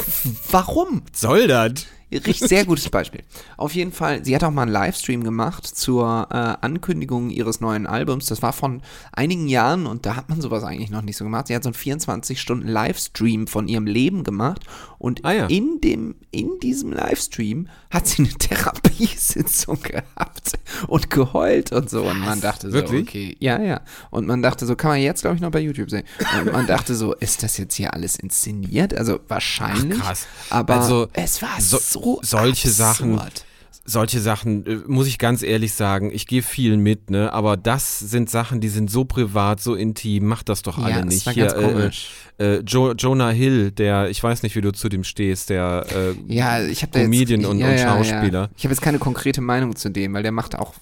[0.50, 1.02] Warum?
[1.12, 1.86] Soll das?
[2.12, 3.22] Richtig, sehr gutes Beispiel.
[3.56, 7.86] Auf jeden Fall, sie hat auch mal einen Livestream gemacht zur äh, Ankündigung ihres neuen
[7.86, 8.26] Albums.
[8.26, 11.46] Das war von einigen Jahren und da hat man sowas eigentlich noch nicht so gemacht.
[11.46, 14.60] Sie hat so einen 24-Stunden-Livestream von ihrem Leben gemacht
[15.02, 15.46] und Ah ja.
[15.46, 20.52] in, dem, in diesem Livestream hat sie eine Therapiesitzung gehabt
[20.86, 22.04] und geheult und so.
[22.04, 23.08] Und man dachte so, Wirklich?
[23.08, 23.80] okay, ja, ja.
[24.10, 26.04] Und man dachte so, kann man jetzt, glaube ich, noch bei YouTube sehen.
[26.40, 28.94] Und man dachte so, ist das jetzt hier alles inszeniert?
[28.94, 29.98] Also wahrscheinlich.
[30.00, 30.26] Ach, krass.
[30.50, 33.44] Aber Also, es war so- so solche Sachen- absurd.
[33.84, 37.32] Solche Sachen, äh, muss ich ganz ehrlich sagen, ich gehe viel mit, ne?
[37.32, 40.98] Aber das sind Sachen, die sind so privat, so intim, mach das doch Ja, alle
[41.00, 41.26] es nicht.
[41.26, 42.10] war Hier, ganz komisch.
[42.38, 45.86] Äh, äh, jo Jonah Hill, der, ich weiß nicht, wie du zu dem stehst, der
[46.28, 48.40] äh, Ja, ich habe da Comedian jetzt, und- ja, und ja, Schauspieler.
[48.42, 48.50] Ja.
[48.56, 50.74] Ich habe jetzt keine konkrete Meinung zu dem, weil der macht auch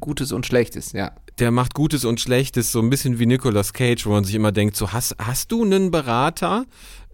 [0.00, 1.12] Gutes und Schlechtes, ja.
[1.38, 4.52] der macht Gutes und Schlechtes, so ein bisschen wie Nicolas Cage, wo man sich immer
[4.52, 6.64] denkt, so hast, hast du einen Berater?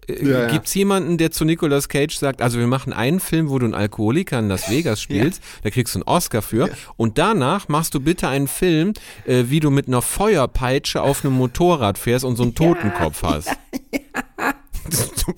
[0.07, 0.47] Äh, Ja, ja.
[0.47, 3.73] Gibt's jemanden, der zu Nicolas Cage sagt, also wir machen einen Film, wo du einen
[3.73, 7.99] Alkoholiker in Las Vegas spielst, da kriegst du einen Oscar für und danach machst du
[7.99, 8.93] bitte einen Film,
[9.25, 13.49] äh, wie du mit einer Feuerpeitsche auf einem Motorrad fährst und so einen Totenkopf hast.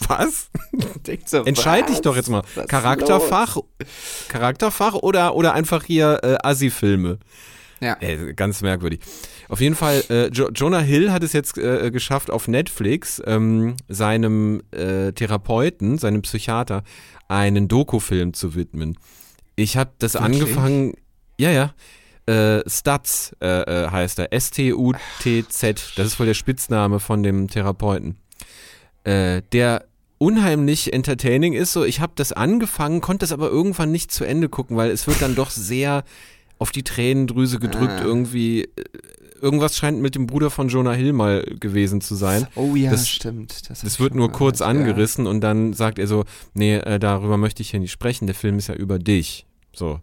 [0.07, 0.49] Was?
[1.25, 1.91] So, Entscheid was?
[1.91, 2.43] dich doch jetzt mal.
[2.53, 3.57] Was Charakterfach,
[4.27, 7.17] Charakterfach oder, oder einfach hier äh, Assi-Filme?
[7.79, 7.97] Ja.
[8.01, 8.99] Äh, ganz merkwürdig.
[9.49, 13.75] Auf jeden Fall, äh, jo Jonah Hill hat es jetzt äh, geschafft, auf Netflix ähm,
[13.87, 16.83] seinem äh, Therapeuten, seinem Psychiater,
[17.27, 18.97] einen Dokufilm zu widmen.
[19.55, 20.41] Ich habe das Wirklich?
[20.41, 20.93] angefangen,
[21.39, 21.73] ja, ja.
[22.27, 24.31] Äh, Stutz äh, äh, heißt er.
[24.31, 25.93] S-T-U-T-Z.
[25.95, 28.15] Das ist wohl der Spitzname von dem Therapeuten.
[29.05, 29.85] Der
[30.19, 31.73] unheimlich entertaining ist.
[31.73, 35.07] So, ich habe das angefangen, konnte das aber irgendwann nicht zu Ende gucken, weil es
[35.07, 36.03] wird dann doch sehr
[36.59, 38.03] auf die Tränendrüse gedrückt Ah.
[38.03, 38.67] irgendwie.
[39.41, 42.47] Irgendwas scheint mit dem Bruder von Jonah Hill mal gewesen zu sein.
[42.55, 43.69] Oh ja, Das- stimmt.
[43.69, 44.79] Das, Das wird nur mal kurz gehört, ja.
[44.81, 48.35] angerissen und dann sagt er so, nee, äh, darüber möchte ich hier nicht sprechen, der
[48.35, 49.45] Film ist ja über dich.
[49.73, 49.99] So.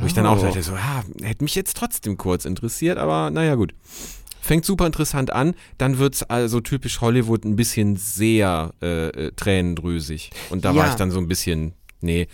[0.00, 3.56] Wo ich dann auch dachte, so, ja, hätte mich jetzt trotzdem kurz interessiert, aber naja,
[3.56, 3.74] gut.
[4.40, 10.30] Fängt super interessant an, dann wird's also typisch Hollywood ein bisschen sehr äh, äh, tränendrüsig.
[10.50, 10.90] Und da war Ja.
[10.92, 12.28] ich dann so ein bisschen, nee,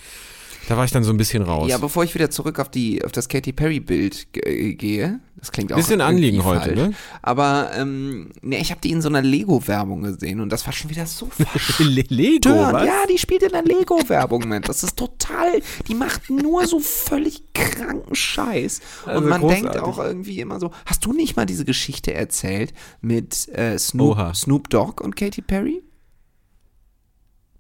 [0.69, 1.69] da war ich dann so ein bisschen raus.
[1.69, 5.51] Ja, bevor ich wieder zurück auf die auf das Katy Perry Bild ge- gehe, das
[5.53, 6.95] klingt auch Bisschen Anliegen heute, falsch, ne?
[7.23, 10.73] Aber ähm, nee, ich habe die in so einer Lego Werbung gesehen und das war
[10.73, 11.29] schon wieder so
[11.79, 12.87] Le Lego, was?
[12.87, 14.69] ja, die spielt in der Lego-Werbung mit.
[14.69, 18.81] Das ist total, die macht nur so völlig kranken Scheiß.
[19.07, 19.71] Und Also man großartig.
[19.71, 24.17] denkt auch irgendwie immer so, hast du nicht mal diese Geschichte erzählt mit äh, Snoop,
[24.17, 24.35] Oha.
[24.35, 25.83] Snoop Dogg und Katy Perry?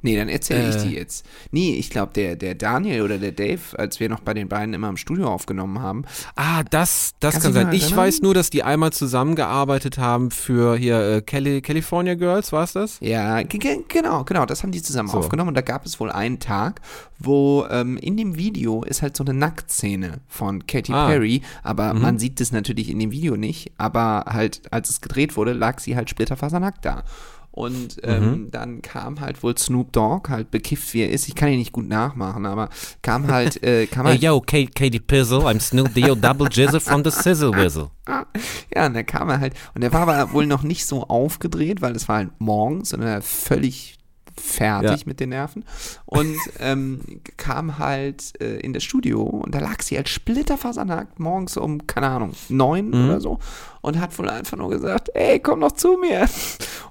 [0.02, 0.88] Nee, dann erzähle ich Äh.
[0.88, 1.24] die jetzt.
[1.52, 4.74] Nee, ich glaube, der, der Daniel oder der Dave, als wir noch bei den beiden
[4.74, 6.04] immer im Studio aufgenommen haben,
[6.36, 7.72] Ah, das, das kann sein.
[7.72, 12.64] Ich weiß nur, dass die einmal zusammengearbeitet haben für hier äh, Cali California Girls, war
[12.64, 12.98] es das?
[13.00, 15.18] Ja, ge- ge- genau, genau, das haben die zusammen So.
[15.18, 16.80] aufgenommen und da gab es wohl einen Tag,
[17.18, 21.06] wo ähm, in dem Video ist halt so eine Nacktszene von Katy Ah.
[21.08, 25.36] Perry, aber man sieht das natürlich in dem Video nicht, aber halt, als es gedreht
[25.36, 27.04] wurde, lag sie halt splitterfasernackt da.
[27.52, 31.50] Und ähm, dann kam halt wohl Snoop Dogg, halt bekifft wie er ist, ich kann
[31.50, 32.70] ihn nicht gut nachmachen, aber
[33.02, 37.10] kam halt, äh, kam halt, yo, Katie Pizzle, I'm Snoop Dio Double Jizzle from the
[37.10, 37.90] Sizzle Wizzle.
[38.74, 41.82] ja, und dann kam er halt, und er war aber wohl noch nicht so aufgedreht,
[41.82, 43.98] weil es war halt morgens, sondern er völlig
[44.40, 45.06] fertig Ja.
[45.06, 45.64] mit den Nerven
[46.06, 47.00] und ähm,
[47.36, 52.08] kam halt äh, in das Studio und da lag sie halt splitterfasernackt morgens um, keine
[52.08, 53.04] Ahnung, neun Mhm.
[53.08, 53.38] oder so
[53.80, 56.28] und hat wohl einfach nur gesagt, ey, komm noch zu mir.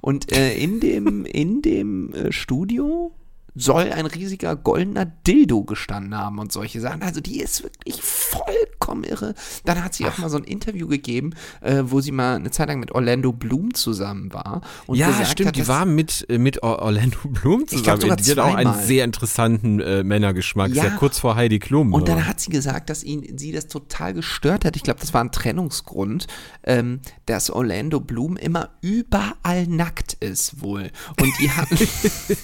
[0.01, 3.11] Und äh, in dem, in dem äh, Studio
[3.55, 7.01] soll ein riesiger goldener Dildo gestanden haben und solche Sachen.
[7.03, 9.33] Also die ist wirklich vollkommen irre.
[9.65, 12.69] Dann hat sie auch mal so ein Interview gegeben, äh, wo sie mal eine Zeit
[12.69, 14.61] lang mit Orlando Bloom zusammen war.
[14.87, 17.83] Und ja, gesagt stimmt, hat, die war mit, äh, mit Or- Orlando Bloom Ich zusammen.
[17.83, 20.71] glaub sogar die hat auch einen sehr interessanten äh, Männergeschmack.
[20.73, 20.85] Ja.
[20.85, 20.89] Ja.
[20.91, 21.93] kurz vor Heidi Klum.
[21.93, 24.75] Und dann aber- hat sie gesagt, dass ihn, sie das total gestört hat.
[24.75, 26.27] Ich glaube, das war ein Trennungsgrund,
[26.63, 30.91] ähm, dass Orlando Bloom immer überall nackt ist wohl.
[31.19, 31.75] Und die hatten,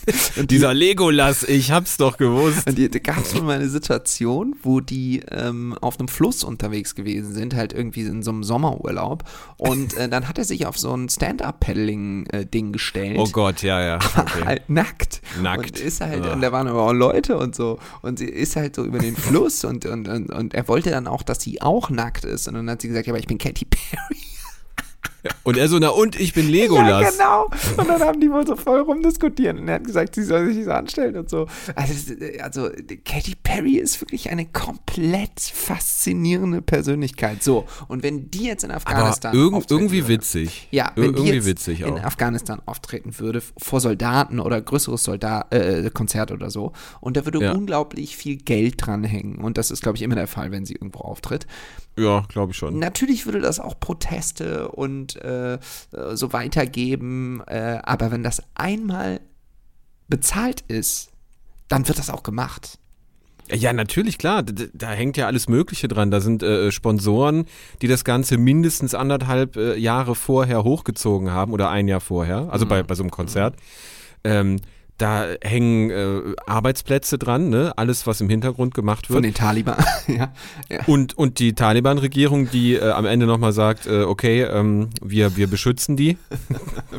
[0.38, 2.68] und die, dieser Legolas, ich hab's doch gewusst.
[2.68, 6.96] Und da gab es schon mal eine Situation, wo die ähm, auf einem Fluss unterwegs
[6.96, 9.24] gewesen sind, halt irgendwie in so einem Sommerurlaub.
[9.58, 13.18] Und äh, dann hat er sich auf so ein Stand-Up-Paddling-Ding gestellt.
[13.20, 14.00] Oh Gott, ja, ja.
[14.18, 14.44] Okay.
[14.44, 15.22] halt nackt.
[15.40, 15.78] Nackt.
[15.78, 16.34] Und ist halt, Ja.
[16.34, 17.78] und da waren aber auch Leute und so.
[18.02, 21.06] Und sie ist halt so über den Fluss und, und, und, und er wollte dann
[21.06, 22.48] auch, dass sie auch nackt ist.
[22.48, 24.18] Und dann hat sie gesagt, ja, aber ich bin Katy Perry.
[25.44, 27.18] Und er so, na und, ich bin Ja, Legolas.
[27.18, 27.46] genau.
[27.78, 30.66] Und dann haben die wohl so voll rumdiskutiert und er hat gesagt, sie soll sich
[30.66, 31.48] so anstellen und so.
[31.76, 32.70] Also, das- also
[33.06, 37.44] Katy Perry ist wirklich eine komplett faszinierende Persönlichkeit.
[37.44, 40.68] So, und wenn die jetzt in Aber Afghanistan irgend, auftreten irgendwie würde, witzig.
[40.72, 42.04] Ja, Ir- wenn die irgendwie jetzt witzig in auch.
[42.04, 47.40] Afghanistan auftreten würde, vor Soldaten oder größeres Soldat, äh, Konzert oder so, und da würde
[47.42, 47.52] Ja.
[47.54, 49.38] unglaublich viel Geld dranhängen.
[49.38, 51.48] Und das ist, glaube ich, immer der Fall, wenn sie irgendwo auftritt.
[51.98, 52.78] Ja, glaube ich schon.
[52.78, 55.54] Natürlich würde das auch Proteste und äh,
[55.98, 59.20] äh, so weitergeben, äh, aber wenn das einmal
[60.08, 61.10] bezahlt ist,
[61.68, 62.80] dann wird das auch gemacht.
[63.52, 64.44] Ja, natürlich, klar.
[64.44, 66.12] Da, da hängt ja alles Mögliche dran.
[66.12, 67.46] Da sind äh, Sponsoren,
[67.82, 72.66] die das Ganze mindestens anderthalb äh, Jahre vorher hochgezogen haben oder ein Jahr vorher, also
[72.66, 72.70] Mhm.
[72.70, 73.56] bei, bei so einem Konzert.
[74.24, 74.60] Ähm,
[74.98, 77.74] da hängen äh, Arbeitsplätze dran, ne?
[77.78, 79.26] alles, was im Hintergrund gemacht Von wird.
[79.26, 79.84] den Taliban.
[80.08, 80.34] ja.
[80.70, 80.80] ja.
[80.86, 85.48] Und, und die Taliban-Regierung, die äh, am Ende nochmal sagt, äh, okay, ähm, wir, wir
[85.48, 86.18] beschützen die.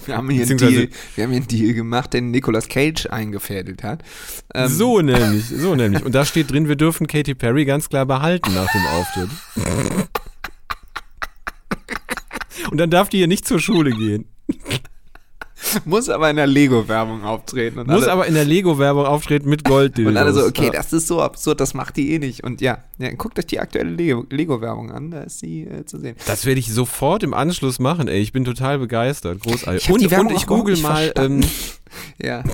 [0.06, 3.82] Wir, haben hier einen Deal, wir haben hier einen Deal gemacht, den Nicolas Cage eingefädelt
[3.82, 4.02] hat.
[4.54, 6.04] Ähm, so nämlich, so nämlich.
[6.04, 9.30] Und da steht drin, wir dürfen Katy Perry ganz klar behalten nach dem Auftritt.
[12.70, 14.26] Und dann darf die hier nicht zur Schule gehen.
[15.84, 17.78] Muss aber in der Lego-Werbung auftreten.
[17.86, 19.98] Muss alle, aber in der Lego-Werbung auftreten mit Gold.
[19.98, 20.70] und alle so, okay, ja.
[20.72, 22.44] das ist so absurd, das macht die eh nicht.
[22.44, 25.98] Und ja, ja guckt euch die aktuelle Lego- Lego-Werbung an, da ist sie äh, zu
[25.98, 26.16] sehen.
[26.26, 28.20] Das werde ich sofort im Anschluss machen, ey.
[28.20, 29.40] Ich bin total begeistert.
[29.40, 29.84] Großartig.
[29.84, 31.40] Ich und, und ich google mal, ähm,
[32.22, 32.44] Ja.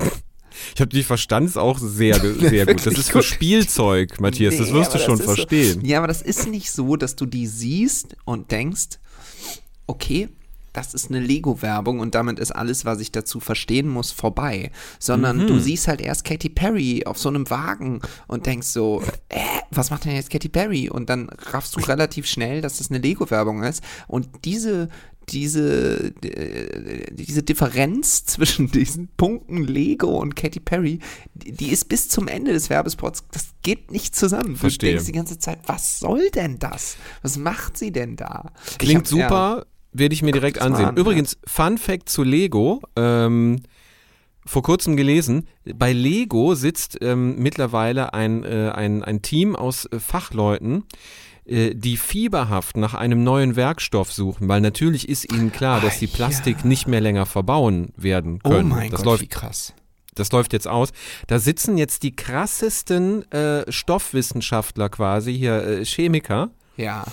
[0.73, 2.85] ich habe die verstanden, ist auch sehr, sehr gut.
[2.85, 3.21] Das ist für.
[3.23, 5.81] Spielzeug, Matthias, das Nee, wirst du schon das verstehen.
[5.81, 8.99] So, ja, aber das ist nicht so, dass du die siehst und denkst,
[9.87, 10.29] okay,
[10.75, 14.71] das ist eine Lego-Werbung und damit ist alles, was ich dazu verstehen muss, vorbei.
[14.99, 15.47] Sondern Mhm.
[15.47, 19.39] du siehst halt erst Katy Perry auf so einem Wagen und denkst so, äh,
[19.71, 20.89] was macht denn jetzt Katy Perry?
[20.89, 23.83] Und dann raffst du relativ schnell, dass das eine Lego-Werbung ist.
[24.07, 24.89] Und diese,
[25.29, 30.99] diese, äh, diese Differenz zwischen diesen Punkten Lego und Katy Perry,
[31.33, 34.55] die, ist bis zum Ende des Werbespots, das geht nicht zusammen.
[34.55, 34.91] Verstehe.
[34.91, 36.97] Du denkst die ganze Zeit, was soll denn das?
[37.23, 38.51] Was macht sie denn da?
[38.77, 39.65] Klingt hab- super,
[39.97, 40.85] werde ich mir direkt ansehen.
[40.87, 41.01] an, ja.
[41.01, 42.81] Übrigens, Fun Fact zu Lego.
[42.95, 43.61] Ähm,
[44.47, 49.99] vor kurzem gelesen, bei Lego sitzt ähm, mittlerweile ein, äh, ein, ein Team aus äh,
[49.99, 50.83] Fachleuten,
[51.45, 56.05] äh, die fieberhaft nach einem neuen Werkstoff suchen, weil natürlich ist ihnen klar, dass die
[56.07, 56.67] Ah, Plastik ja.
[56.67, 58.69] nicht mehr länger verbauen werden Oh können.
[58.69, 59.73] mein das Gott, läuft wie krass.
[60.13, 60.89] das läuft jetzt aus.
[61.25, 67.03] Da sitzen jetzt die krassesten äh, Stoffwissenschaftler quasi, hier äh, Chemiker, Ja.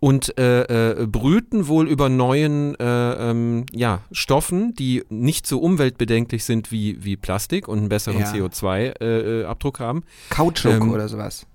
[0.00, 6.44] Und äh, äh, brüten wohl über neuen äh, ähm, ja, Stoffen, die nicht so umweltbedenklich
[6.44, 8.32] sind wie, wie Plastik und einen besseren Ja.
[8.32, 10.04] CO2-Abdruck haben.
[10.30, 11.46] Kautschuk Ähm, oder sowas.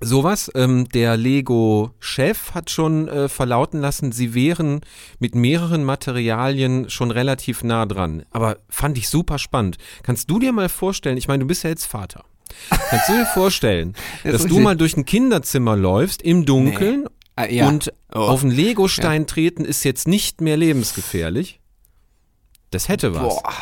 [0.00, 0.50] Sowas.
[0.54, 4.80] Ähm, der Lego-Chef hat schon äh, verlauten lassen, sie wären
[5.18, 8.24] mit mehreren Materialien schon relativ nah dran.
[8.30, 9.76] Aber fand ich super spannend.
[10.02, 12.24] Kannst du dir mal vorstellen, ich meine, du bist ja jetzt Vater.
[12.90, 17.06] Kannst du dir vorstellen, Das dass du mal durch ein Kinderzimmer läufst im Dunkeln
[17.38, 17.68] Ah, ja.
[17.68, 18.20] und Oh.
[18.20, 21.60] auf einen Legostein treten ist jetzt nicht mehr lebensgefährlich?
[22.70, 23.22] Das hätte was.
[23.42, 23.54] Boah.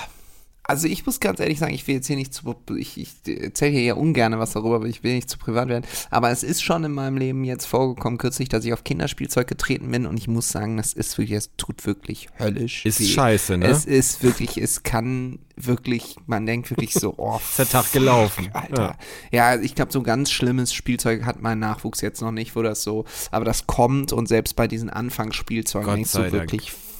[0.68, 3.72] Also ich muss ganz ehrlich sagen, ich will jetzt hier nicht zu, ich, ich erzähle
[3.72, 5.84] hier ja ungern was darüber, aber ich will nicht zu privat werden.
[6.10, 9.90] Aber es ist schon in meinem Leben jetzt vorgekommen, kürzlich, dass ich auf Kinderspielzeug getreten
[9.90, 13.06] bin und ich muss sagen, das ist wirklich, es tut wirklich höllisch Ist weh.
[13.06, 13.66] scheiße, ne?
[13.66, 18.50] Es ist wirklich, es kann wirklich, man denkt wirklich so, oh, Ist der Tag gelaufen.
[18.52, 18.96] Alter.
[19.30, 22.82] Ja, ich glaube, so ganz schlimmes Spielzeug hat mein Nachwuchs jetzt noch nicht, wo das
[22.82, 26.52] so, aber das kommt und selbst bei diesen Anfangsspielzeugen denkst du Dank.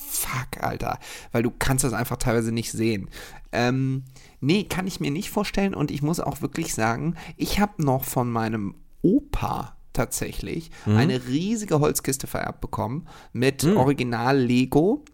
[0.06, 0.98] Fuck, Alter,
[1.32, 3.08] weil du kannst das einfach teilweise nicht sehen.
[3.52, 4.04] Ähm,
[4.40, 8.04] nee, kann ich mir nicht vorstellen und ich muss auch wirklich sagen, ich habe noch
[8.04, 10.96] von meinem Opa tatsächlich Mhm.
[10.96, 15.04] eine riesige Holzkiste vererbt bekommen mit Original Lego.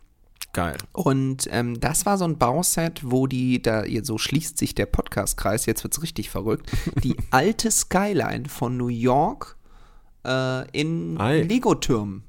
[0.53, 0.77] Geil.
[0.93, 5.65] Und ähm, das war so ein Bauset, wo die, da so schließt sich der Podcast-Kreis,
[5.67, 6.71] jetzt wird's richtig verrückt,
[7.03, 9.57] die alte Skyline von New York
[10.27, 11.17] äh, in.
[11.17, 12.25] Lego-Türmen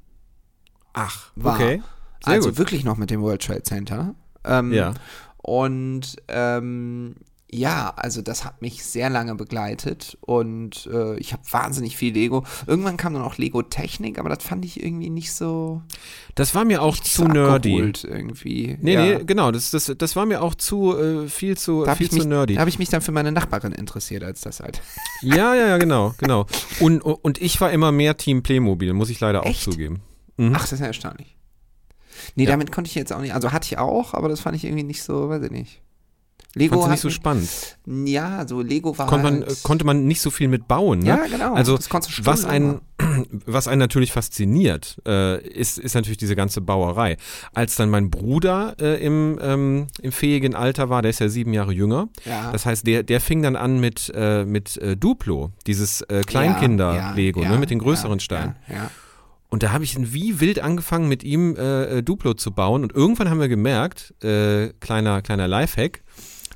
[0.94, 1.56] Ach, war.
[1.56, 1.82] okay.
[2.24, 2.58] Sehr also gut.
[2.58, 4.16] wirklich noch mit dem World Trade Center.
[4.44, 4.94] Ähm, Ja.
[5.38, 7.16] Und ähm,
[7.54, 12.44] ja, also das hat mich sehr lange begleitet und äh, ich habe wahnsinnig viel Lego.
[12.66, 15.84] Irgendwann kam dann auch Lego Technik, aber das fand ich irgendwie nicht so.
[16.34, 17.94] Das war mir auch zu nerdy.
[18.04, 18.78] irgendwie.
[18.82, 19.02] Nee, ja.
[19.02, 22.18] nee, genau, das, das, das war mir auch zu äh, viel zu, da viel zu
[22.18, 22.56] mich, nerdy.
[22.56, 24.82] Da habe ich mich dann für meine Nachbarin interessiert, als das halt.
[25.22, 26.48] Ja, ja, ja, genau, genau.
[26.82, 29.60] Und, und ich war immer mehr Team Playmobil, muss ich leider Echt?
[29.68, 30.02] auch zugeben.
[30.36, 30.54] Mhm.
[30.56, 31.38] Ach, das ist ja erstaunlich.
[32.36, 32.52] Nee, ja.
[32.52, 33.34] damit konnte ich jetzt auch nicht.
[33.34, 35.82] Also hatte ich auch, aber das fand ich irgendwie nicht so, weiß ich nicht.
[36.56, 37.50] Lego Fand's nicht so spannend.
[37.88, 41.00] Ja, so Lego war konnte halt man, konnte man nicht so viel mit bauen.
[41.00, 41.08] Ne?
[41.08, 41.56] Ja, genau.
[41.56, 41.80] Also
[42.22, 42.82] was einen,
[43.48, 47.18] was einen natürlich fasziniert, äh, ist, ist natürlich diese ganze Bauerei.
[47.56, 51.54] Als dann mein Bruder äh, im, ähm, im fähigen Alter war, der ist ja sieben
[51.54, 52.10] Jahre jünger.
[52.24, 52.52] Ja.
[52.52, 57.42] Das heißt, der, der fing dann an mit, äh, mit äh, Duplo, dieses äh, Kleinkinder-Lego,
[57.42, 58.56] ja, ne, ja, mit den größeren Steinen.
[58.70, 58.92] Ja,
[59.54, 62.82] Und da habe ich wie wild angefangen, mit ihm äh, Duplo zu bauen.
[62.82, 66.02] Und irgendwann haben wir gemerkt, äh, kleiner, kleiner Lifehack,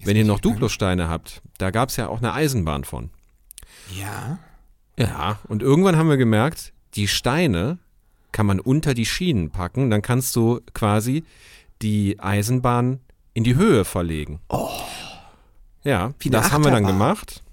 [0.04, 3.12] wenn ihr noch Duplo-Steine habt, da gab es ja auch eine Eisenbahn von.
[3.96, 4.40] Ja.
[4.98, 7.78] Ja, und irgendwann haben wir gemerkt, die Steine
[8.32, 11.24] kann man unter die Schienen packen, dann kannst du quasi
[11.84, 13.02] die Eisenbahn
[13.36, 14.40] in die Höhe verlegen.
[14.50, 14.72] Oh.
[15.84, 17.44] Ja, das haben wir dann gemacht.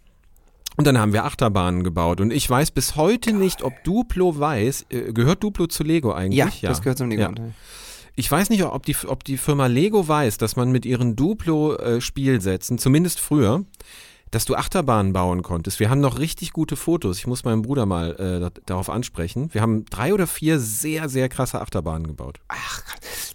[0.76, 2.20] Und dann haben wir Achterbahnen gebaut.
[2.20, 3.40] Und ich weiß bis heute Geil.
[3.40, 6.36] nicht, ob Duplo weiß, äh, gehört Duplo zu Lego eigentlich?
[6.36, 6.68] Ja, ja.
[6.70, 7.22] das gehört zum Lego.
[7.22, 7.32] Ja.
[8.16, 12.78] Ich weiß nicht, ob die, ob die Firma Lego weiß, dass man mit ihren Duplo-Spielsätzen,
[12.78, 13.64] zumindest früher,
[14.30, 15.78] dass du Achterbahnen bauen konntest.
[15.80, 17.18] Wir haben noch richtig gute Fotos.
[17.18, 19.52] Ich muss meinen Bruder mal äh, darauf ansprechen.
[19.52, 22.40] Wir haben drei oder vier sehr, sehr krasse Achterbahnen gebaut.
[22.48, 22.82] Ach,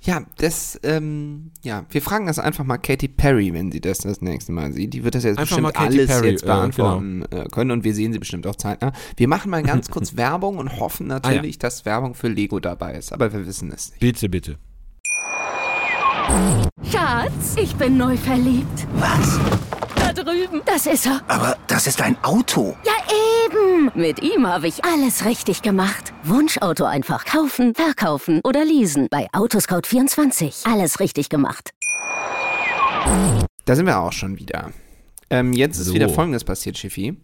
[0.09, 4.21] ja, das, ähm, ja, wir fragen das einfach mal Katy Perry, wenn sie das das
[4.21, 4.95] nächste Mal sieht.
[4.95, 7.43] Die wird das jetzt einfach bestimmt alles Perry, jetzt beantworten äh, genau.
[7.49, 8.91] können und wir sehen sie bestimmt auch zeitnah.
[9.17, 11.59] Wir machen mal ganz kurz Werbung und hoffen natürlich, ah, ja.
[11.59, 13.99] dass Werbung für Lego dabei ist, aber wir wissen es nicht.
[13.99, 14.57] Bitte, bitte.
[16.91, 18.87] Schatz, ich bin neu verliebt.
[18.95, 19.39] Was?
[19.95, 20.61] Da drüben.
[20.65, 21.21] Das ist er.
[21.27, 22.75] Aber das ist ein Auto.
[22.85, 22.93] Ja,
[23.45, 23.91] eben.
[23.93, 26.13] Mit ihm habe ich alles richtig gemacht.
[26.23, 29.07] Wunschauto einfach kaufen, verkaufen oder leasen.
[29.09, 30.71] Bei Autoscout24.
[30.71, 31.71] Alles richtig gemacht.
[33.65, 34.71] Da sind wir auch schon wieder.
[35.29, 35.93] Ähm, jetzt ist So.
[35.93, 37.17] wieder Folgendes passiert, Schiffi.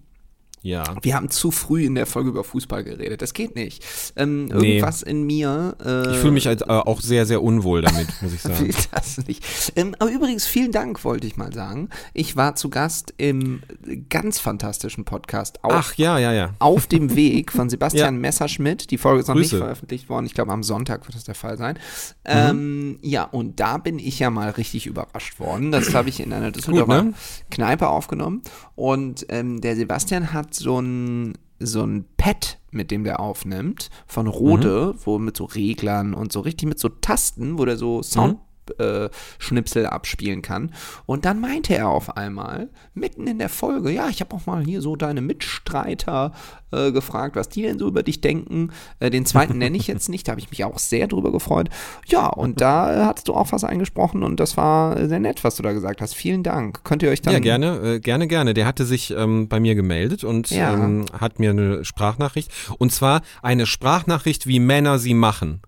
[0.65, 0.83] Ja.
[1.03, 3.21] Wir haben zu früh in der Folge über Fußball geredet.
[3.21, 3.85] Das geht nicht.
[4.15, 4.77] Ähm, Nee.
[4.77, 5.75] irgendwas in mir.
[5.85, 8.73] Äh, Ich fühle mich halt, äh, auch sehr, sehr unwohl damit, muss ich sagen.
[8.91, 9.43] das nicht.
[9.75, 11.89] Ähm, aber übrigens, vielen Dank, wollte ich mal sagen.
[12.15, 13.61] Ich war zu Gast im
[14.09, 16.53] ganz fantastischen Podcast auf, Ach, ja, ja, ja.
[16.57, 18.19] auf dem Weg von Sebastian Ja.
[18.21, 18.89] Messerschmidt.
[18.89, 19.55] Die Folge ist noch Grüße.
[19.57, 20.25] nicht veröffentlicht worden.
[20.25, 21.75] Ich glaube, am Sonntag wird das der Fall sein.
[21.75, 22.31] Mhm.
[22.31, 25.71] Ähm, ja, und da bin ich ja mal richtig überrascht worden.
[25.71, 27.13] Das habe ich in einer Düsseldorfer ne?
[27.51, 28.41] Kneipe aufgenommen.
[28.73, 34.27] Und ähm, der Sebastian hat so ein so ein Pad, mit dem der aufnimmt, von
[34.27, 34.99] Rode, Mhm.
[35.05, 38.39] wo mit so Reglern und so richtig mit so Tasten, wo der so Sound
[38.79, 40.71] äh, Schnipsel abspielen kann.
[41.05, 44.63] Und dann meinte er auf einmal, mitten in der Folge, ja, ich habe auch mal
[44.63, 46.31] hier so deine Mitstreiter
[46.71, 48.71] äh, gefragt, was die denn so über dich denken.
[48.99, 51.69] Äh, den zweiten nenne ich jetzt nicht, da habe ich mich auch sehr drüber gefreut.
[52.07, 55.63] Ja, und da hattest du auch was eingesprochen und das war sehr nett, was du
[55.63, 56.15] da gesagt hast.
[56.15, 56.83] Vielen Dank.
[56.83, 57.33] Könnt ihr euch dann.
[57.33, 58.53] Ja, gerne, äh, gerne, gerne.
[58.53, 60.73] Der hatte sich ähm, bei mir gemeldet und Ja.
[60.73, 62.51] ähm, hat mir eine Sprachnachricht.
[62.77, 65.61] Und zwar eine Sprachnachricht, wie Männer sie machen.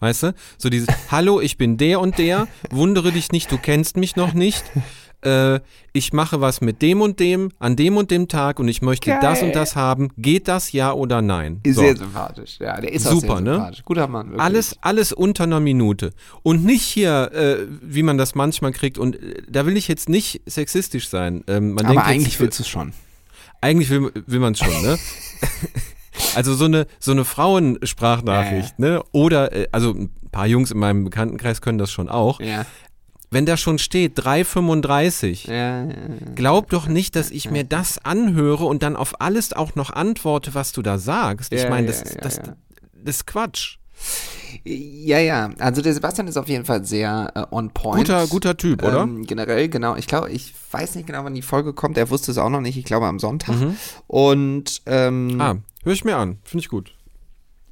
[0.00, 0.34] Weißt du?
[0.58, 4.34] So dieses, hallo, ich bin der und der, wundere dich nicht, du kennst mich noch
[4.34, 4.62] nicht.
[5.22, 5.60] Äh,
[5.94, 9.10] ich mache was mit dem und dem, an dem und dem Tag und ich möchte
[9.10, 9.18] Geil.
[9.22, 10.10] das und das haben.
[10.18, 11.60] Geht das ja oder nein?
[11.62, 11.80] Ist So.
[11.80, 13.52] Sehr sympathisch, ja, der ist auch Super, sehr ne?
[13.54, 13.82] sympathisch.
[13.86, 14.42] Guter Mann, wirklich.
[14.42, 16.12] Alles, alles unter einer Minute.
[16.42, 18.98] Und nicht hier, äh, wie man das manchmal kriegt.
[18.98, 21.42] Und äh, da will ich jetzt nicht sexistisch sein.
[21.46, 22.92] Ähm, man Aber denkt eigentlich jetzt, willst du es schon.
[23.62, 24.98] eigentlich will, will man es schon, ne?
[26.34, 29.02] Also so eine, so eine Frauensprachnachricht, ne?
[29.12, 32.40] Oder, äh, also ein paar Jungs in meinem Bekanntenkreis können das schon auch.
[32.40, 32.64] Ja.
[33.30, 35.88] Wenn da schon steht 3,35, Ja, ja,
[36.36, 40.54] glaub doch nicht, dass ich mir das anhöre und dann auf alles auch noch antworte,
[40.54, 41.52] was du da sagst.
[41.52, 42.42] Ich Ja, meine, ja, das, ja, das, ja.
[43.02, 43.78] das ist Quatsch.
[44.64, 45.50] ja, ja.
[45.58, 47.96] Also der Sebastian ist auf jeden Fall sehr äh, on point.
[48.06, 49.02] Guter, guter Typ, oder?
[49.02, 49.96] Ähm, generell, genau.
[49.96, 51.98] Ich glaube, ich weiß nicht genau, wann die Folge kommt.
[51.98, 52.76] Er wusste es auch noch nicht.
[52.76, 53.56] Ich glaube am Sonntag.
[53.56, 53.76] Mhm.
[54.06, 56.38] Und ähm, Ah, höre ich mir an.
[56.42, 56.92] Finde ich gut.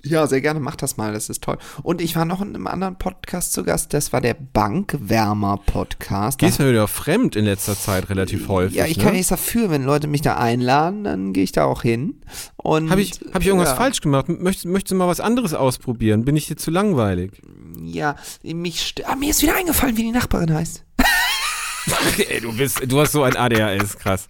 [0.04, 0.60] ja, sehr gerne.
[0.60, 1.12] Mach das mal.
[1.12, 1.58] Das ist toll.
[1.82, 3.92] Und ich war noch in einem anderen Podcast zu Gast.
[3.92, 6.38] Das war der Bankwärmer-Podcast.
[6.38, 8.76] Gehst mir wieder fremd in letzter Zeit relativ häufig.
[8.76, 9.02] ja, ich ne?
[9.02, 12.20] kann nichts dafür, wenn Leute mich da einladen, dann gehe ich da auch hin.
[12.62, 14.28] Habe ich, hab ich irgendwas ja, falsch gemacht?
[14.28, 16.24] Möchtest, möchtest du mal was anderes ausprobieren?
[16.24, 17.42] Bin ich dir zu langweilig?
[17.82, 20.84] Ja, mich ah, mir ist wieder eingefallen, wie die Nachbarin heißt.
[22.28, 24.28] Ey, du bist, du hast so ein ADHS, krass.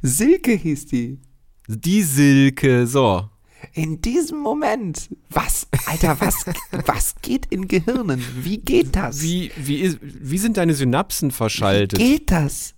[0.00, 1.20] Silke hieß die.
[1.68, 3.28] Die Silke, so.
[3.74, 6.46] in diesem Moment, was, Alter, was,
[6.86, 8.24] was geht in Gehirnen?
[8.42, 9.22] Wie geht das?
[9.22, 11.98] Wie, wie, ist, wie sind deine Synapsen verschaltet?
[11.98, 12.74] Wie geht das?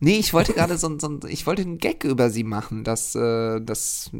[0.00, 3.60] Nee, ich wollte gerade so, so ich wollte einen Gag über sie machen, dass, äh,
[3.60, 4.10] das,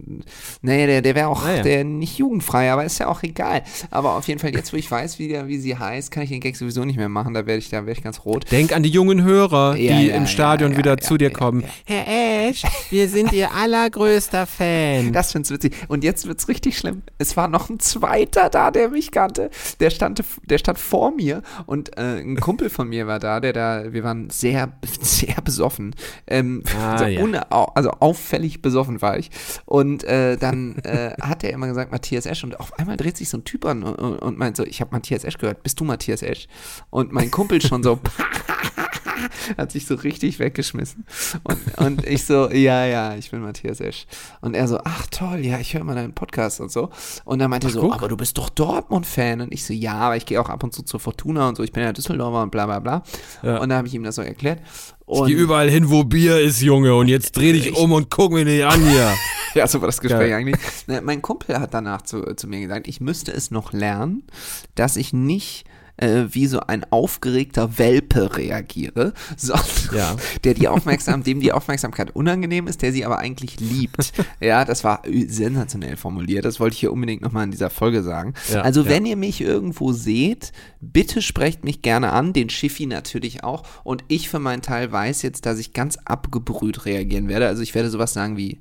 [0.63, 1.63] nee, der, der wäre auch, ah, ja.
[1.63, 3.63] der nicht jugendfrei, aber ist ja auch egal.
[3.91, 6.31] Aber auf jeden Fall, jetzt wo ich weiß, wie, der, wie sie heißt, kann ich
[6.31, 8.51] den Gag sowieso nicht mehr machen, da werde ich, da werde ich ganz rot.
[8.51, 11.65] Denk an die jungen Hörer, ja, die ja, im Stadion wieder zu dir kommen.
[11.85, 15.13] Herr Esch, wir sind Ihr allergrößter Fan.
[15.13, 15.75] Das find's witzig.
[15.89, 17.03] Und jetzt wird's richtig schlimm.
[17.19, 19.51] Es war noch ein zweiter da, der mich kannte.
[19.81, 23.53] Der stand, der stand vor mir und äh, ein Kumpel von mir war da, der
[23.53, 25.95] da, wir waren sehr, sehr besoffen.
[26.27, 27.49] Ähm, ah, also, ja.
[27.75, 29.31] also, auffällig besoffen war ich.
[29.65, 32.45] Und äh, dann äh, hat er immer gesagt, Matthias Esch.
[32.45, 34.93] Und auf einmal dreht sich so ein Typ an und, und meint so, ich habe
[34.93, 35.63] Matthias Esch gehört.
[35.63, 36.47] Bist du Matthias Esch?
[36.91, 37.99] Und mein Kumpel schon so,
[39.59, 41.05] hat sich so richtig weggeschmissen.
[41.43, 44.07] Und, und ich so, ja, ja, ich bin Matthias Esch.
[44.41, 46.91] Und er so, ach toll, ja, ich höre mal deinen Podcast und so.
[47.25, 47.95] Und dann meinte er so, guck.
[47.95, 49.41] aber du bist doch Dortmund-Fan.
[49.41, 51.63] Und ich so, ja, aber ich gehe auch ab und zu zur Fortuna und so,
[51.63, 53.03] ich bin ja Düsseldorfer und bla bla bla.
[53.43, 53.59] Ja.
[53.59, 54.61] Und dann habe ich ihm das so erklärt.
[55.05, 56.95] Und ich gehe überall hin, wo Bier ist, Junge.
[56.95, 59.13] Und jetzt dreh dich um und guck mir nicht an hier.
[59.55, 60.37] ja, so war das Gespräch ja.
[60.37, 60.57] eigentlich.
[61.03, 64.25] Mein Kumpel hat danach zu, zu mir gesagt, ich müsste es noch lernen,
[64.75, 65.65] dass ich nicht
[66.03, 70.17] äh, wie so ein aufgeregter Welpe reagiere, sondern ja.
[70.45, 74.13] der die Aufmerksam, dem die Aufmerksamkeit unangenehm ist, der sie aber eigentlich liebt.
[74.41, 76.45] ja, das war sensationell formuliert.
[76.45, 78.35] Das wollte ich hier unbedingt nochmal in dieser Folge sagen.
[78.53, 83.45] Ja, also, wenn ihr mich irgendwo seht, bitte sprecht mich gerne an, den Schiffi natürlich
[83.45, 83.65] auch.
[83.85, 87.47] Und ich für meinen Teil weiß jetzt, dass ich ganz abgebrüht reagieren werde.
[87.47, 88.61] Also ich werde sowas sagen wie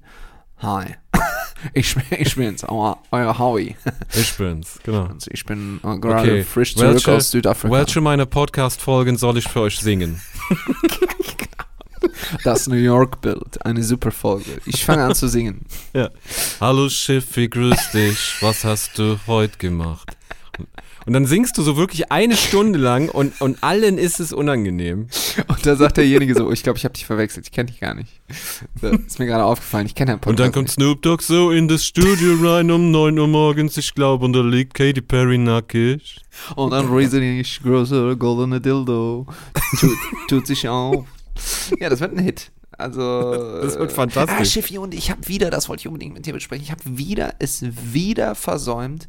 [0.57, 0.95] Hi.
[1.73, 3.75] Ich, ich bin's, euer, euer Howie.
[4.13, 5.09] Ich bin's, genau.
[5.29, 6.43] Ich bin äh, gerade okay.
[6.43, 7.73] frisch zurück welche, aus Südafrika.
[7.73, 10.21] Welche meiner Podcast-Folgen soll ich für euch singen?
[12.43, 14.61] Das New York-Bild, eine super Folge.
[14.65, 15.65] Ich fange an zu singen.
[15.93, 16.09] Ja.
[16.59, 18.37] Hallo Schiffi, grüß dich.
[18.41, 20.09] Was hast du heute gemacht?
[21.05, 25.07] Und dann singst du so wirklich eine Stunde lang und, und allen ist es unangenehm.
[25.47, 27.93] Und da sagt derjenige so, ich glaube, ich habe dich verwechselt, ich kenne dich gar
[27.93, 28.21] nicht.
[28.81, 30.71] Das ist mir gerade aufgefallen, ich kenne deinen Podcast Und dann kommt.
[30.71, 34.41] Snoop Dogg so in das Studio rein um 9 Uhr morgens, ich glaube, und da
[34.41, 36.21] liegt Katy Perry nackig.
[36.55, 39.25] Und dann riesig großer goldene Dildo
[39.79, 39.97] tut,
[40.27, 41.05] tut sich auf.
[41.79, 42.51] Ja, das wird ein Hit.
[42.77, 43.61] Also.
[43.61, 44.37] Das wird fantastisch.
[44.39, 46.81] Ah, Schiffi, und ich habe wieder, das wollte ich unbedingt mit dir besprechen, ich habe
[46.85, 49.07] wieder, es wieder versäumt,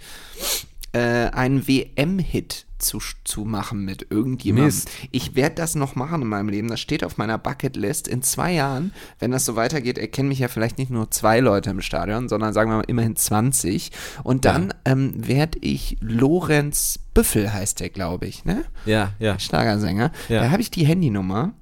[0.93, 4.67] äh, einen WM-Hit zu, zu machen mit irgendjemandem.
[4.67, 4.91] Mist.
[5.11, 6.69] Ich werde das noch machen in meinem Leben.
[6.69, 8.09] Das steht auf meiner Bucketlist.
[8.09, 11.71] In zwei Jahren, wenn das so weitergeht, erkennen mich ja vielleicht nicht nur zwei Leute
[11.71, 13.93] im Stadion, sondern sagen wir mal immerhin 20.
[14.25, 14.93] Und dann ja.
[14.93, 18.65] ähm, werde ich Lorenz Büffel, heißt der, glaube ich, ne?
[18.87, 19.39] Ja, ja.
[19.39, 20.13] Schlagersänger.
[20.29, 20.43] Ja.
[20.43, 21.53] Da habe ich die Handynummer.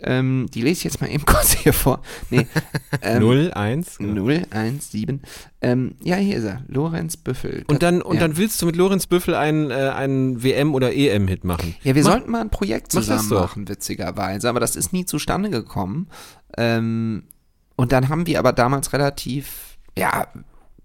[0.00, 2.02] Ähm, die lese ich jetzt mal eben kurz hier vor.
[2.30, 2.46] Nee,
[3.02, 3.98] ähm, 01?
[3.98, 4.26] Genau.
[4.26, 5.22] 017.
[5.60, 6.62] Ähm, ja, hier ist er.
[6.68, 7.64] Lorenz Büffel.
[7.66, 8.20] Und dann, und ja.
[8.20, 11.74] dann willst du mit Lorenz Büffel einen, äh, einen WM- oder EM-Hit machen?
[11.82, 14.48] Ja, wir Mach, sollten mal ein Projekt zusammen machen, witzigerweise.
[14.48, 16.08] Aber das ist nie zustande gekommen.
[16.56, 17.24] Ähm,
[17.76, 20.28] und dann haben wir aber damals relativ, ja,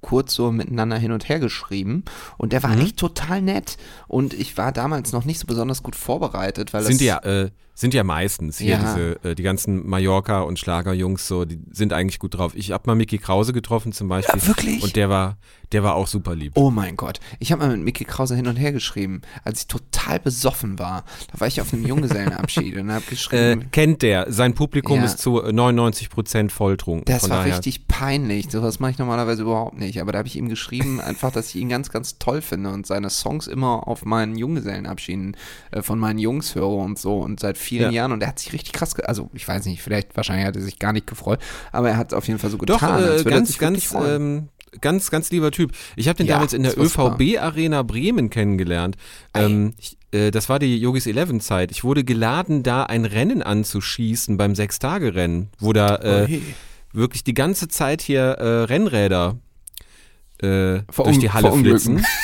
[0.04, 2.04] kurz so miteinander hin und her geschrieben
[2.38, 2.82] und der war mhm.
[2.82, 7.02] echt total nett und ich war damals noch nicht so besonders gut vorbereitet, weil sind
[7.02, 8.80] ja äh, sind ja meistens hier ja.
[8.80, 12.54] diese, äh, die ganzen Mallorca und Schlagerjungs so, die sind eigentlich gut drauf.
[12.56, 14.40] Ich habe mal Mickey Krause getroffen zum Beispiel.
[14.40, 14.84] Ja, wirklich?
[14.84, 15.38] Und der war,
[15.72, 16.52] der war auch super lieb.
[16.56, 17.20] Oh mein Gott.
[17.40, 21.04] Ich habe mal mit Mickey Krause hin und her geschrieben, als ich total besoffen war.
[21.32, 23.62] Da war ich auf einem Junggesellenabschied und habe geschrieben.
[23.62, 24.32] Äh, kennt der.
[24.32, 25.06] Sein Publikum ja.
[25.06, 27.06] ist zu 99 Prozent volltrunken.
[27.06, 27.56] Das war daher.
[27.56, 28.52] richtig peinlich.
[28.52, 30.00] Sowas mache ich normalerweise überhaupt nicht.
[30.00, 32.86] Aber da habe ich ihm geschrieben, einfach, dass ich ihn ganz, ganz toll finde und
[32.86, 35.36] seine Songs immer auf meinen Junggesellenabschieden
[35.72, 37.18] äh, von meinen Jungs höre und so.
[37.18, 38.02] Und seit vielen ja.
[38.02, 40.62] Jahren und er hat sich richtig krass, also ich weiß nicht, vielleicht wahrscheinlich hat er
[40.62, 41.40] sich gar nicht gefreut,
[41.72, 43.02] aber er hat es auf jeden Fall so getan.
[43.02, 44.50] Doch, äh, ganz, ganz, ähm,
[44.82, 45.72] ganz, ganz lieber Typ.
[45.96, 48.98] Ich habe den ja, damals in der ÖVB Arena Bremen kennengelernt.
[49.34, 51.72] Ähm, ich, äh, das war die Yogis 11 Zeit.
[51.72, 57.34] Ich wurde geladen, da ein Rennen anzuschießen beim Sechstagerennen, wo da äh, oh, wirklich die
[57.34, 59.38] ganze Zeit hier äh, Rennräder
[60.40, 62.06] äh, durch die Halle flitzen.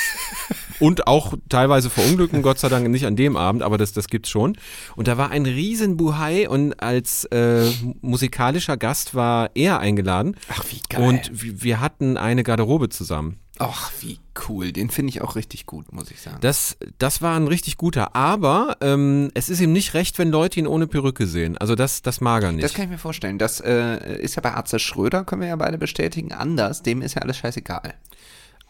[0.80, 4.30] und auch teilweise verunglücken, Gott sei Dank nicht an dem Abend, aber das, das gibt's
[4.30, 4.56] schon.
[4.96, 7.70] Und da war ein riesen Buhai und als äh,
[8.00, 10.36] musikalischer Gast war er eingeladen.
[10.48, 11.02] Ach, wie geil.
[11.02, 13.38] Und wir hatten eine Garderobe zusammen.
[13.62, 14.18] Ach, wie
[14.48, 14.72] cool.
[14.72, 16.38] Den finde ich auch richtig gut, muss ich sagen.
[16.40, 18.16] Das, das war ein richtig guter.
[18.16, 21.58] Aber ähm, es ist ihm nicht recht, wenn Leute ihn ohne Perücke sehen.
[21.58, 22.64] Also das, das mag er nicht.
[22.64, 23.36] Das kann ich mir vorstellen.
[23.36, 26.82] Das äh, ist ja bei Arze Schröder, können wir ja beide bestätigen, anders.
[26.82, 27.92] Dem ist ja alles scheißegal.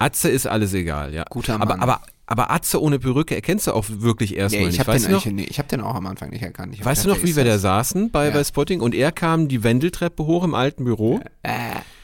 [0.00, 1.24] Atze ist alles egal, ja.
[1.28, 1.70] Guter Mann.
[1.70, 4.80] Aber, aber aber Atze ohne Perücke erkennst du auch wirklich erstmal Ja, ich nicht.
[4.80, 5.26] habe Weißt den, noch?
[5.26, 6.78] ich, nee, ich hab den auch am Anfang nicht erkannt.
[6.78, 8.30] Hab Weißt du noch, wie wir da saßen bei, Ja.
[8.32, 11.52] bei Spotting und er kam die Wendeltreppe hoch im alten Büro das?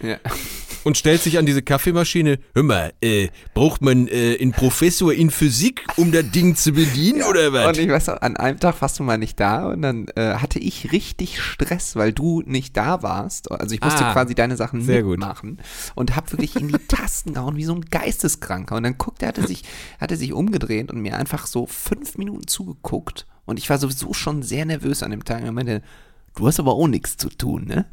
[0.02, 0.16] Ja.
[0.84, 2.38] und stellt sich an diese Kaffeemaschine.
[2.54, 7.22] Hör mal, äh, braucht man äh, einen Professor in Physik, um das Ding zu bedienen
[7.22, 7.68] oder was?
[7.68, 10.34] Und ich weiß auch, an einem Tag warst du mal nicht da und dann äh,
[10.34, 13.50] hatte ich richtig Stress, weil du nicht da warst.
[13.50, 15.18] Also ich musste Ah, quasi deine Sachen sehr gut.
[15.18, 15.58] mitmachen
[15.94, 18.76] und habe wirklich in die Tasten gehauen wie so ein Geisteskranker.
[18.76, 19.62] Und dann guckt er, hatte sich,
[20.00, 23.26] hatte sich umgedreht und mir einfach so fünf Minuten zugeguckt.
[23.44, 25.40] Und ich war sowieso schon sehr nervös an dem Tag.
[25.40, 25.82] Und er meinte,
[26.34, 27.86] du hast aber auch nichts zu tun, ne?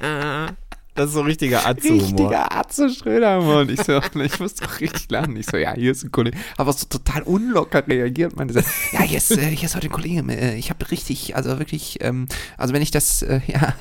[1.00, 2.02] Das ist so richtiger Atze-Humor.
[2.02, 5.34] Richtiger Atze Schröder, Und ich so, ich musste doch richtig lachen.
[5.36, 6.36] Ich so, ja, hier ist ein Kollege.
[6.56, 8.36] Aber so total unlocker reagiert.
[8.36, 8.60] Man so,
[8.92, 10.20] ja, hier ist, äh, hier ist heute ein Kollege.
[10.32, 12.26] äh, Ich habe richtig, also wirklich, ähm,
[12.58, 13.74] also wenn ich das, äh, ja,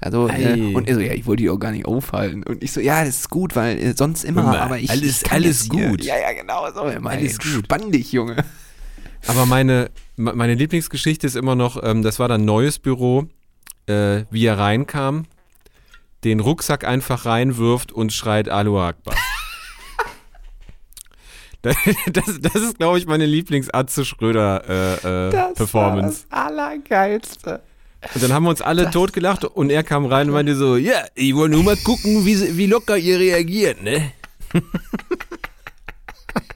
[0.00, 0.74] also, äh, Ei.
[0.76, 2.42] und er so, ja, ich wollte die auch gar nicht aufhalten.
[2.42, 4.90] Und ich so, ja, das ist gut, weil sonst immer, mal, aber ich.
[4.90, 6.02] alles- ich alles jetzt hier- gut.
[6.04, 6.84] Ja, ja, genau so.
[6.88, 7.64] Immer, Alles ey, gut.
[7.64, 8.36] Spann dich, Junge.
[9.26, 13.26] Aber meine, me- meine Lieblingsgeschichte ist immer noch, ähm, das war dann neues Büro,
[13.86, 15.24] äh, wie er reinkam,
[16.26, 19.14] den Rucksack einfach reinwirft und schreit Alu Akbar.
[21.62, 21.76] das,
[22.12, 25.72] das, das ist, glaube ich, meine Lieblings-Atze Schröder äh, äh.
[25.72, 27.62] War das Allergeilste.
[28.14, 31.04] Und dann haben wir uns alle totgelacht und er kam rein und meinte so, ja,
[31.14, 34.12] ich wollte nur mal gucken, wie, wie locker ihr reagiert, ne?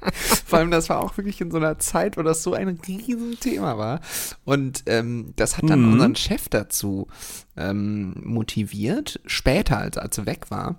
[0.46, 3.76] Vor allem, das war auch wirklich in so einer Zeit, wo das so ein Riesenthema
[3.78, 4.01] war.
[4.44, 5.92] Und ähm, das hat dann Mhm.
[5.92, 7.07] unseren Chef dazu
[7.57, 10.76] ähm, motiviert, später, als, als er weg war.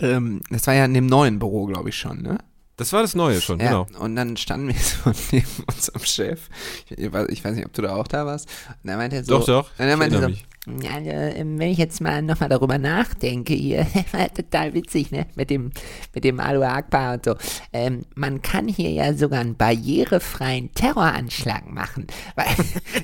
[0.00, 2.38] Ähm, das war ja in dem neuen Büro, glaube ich schon, ne?
[2.76, 4.00] Das war das Neue schon, Ja, genau.
[4.00, 6.48] und dann standen wir so neben unserem Chef.
[6.90, 8.48] Ich, ich weiß ich weiß nicht, ob du da auch da warst.
[8.82, 9.38] Und dann meinte er so.
[9.38, 10.34] Doch, doch, Und dann meinte er so,
[10.82, 15.26] ja, also, ähm, wenn ich jetzt mal nochmal darüber nachdenke, hier, war total witzig, ne,
[15.34, 15.72] mit dem,
[16.14, 17.36] mit dem Alu Akbar und so.
[17.72, 22.46] Ähm, man kann hier ja sogar einen barrierefreien Terroranschlag machen, weil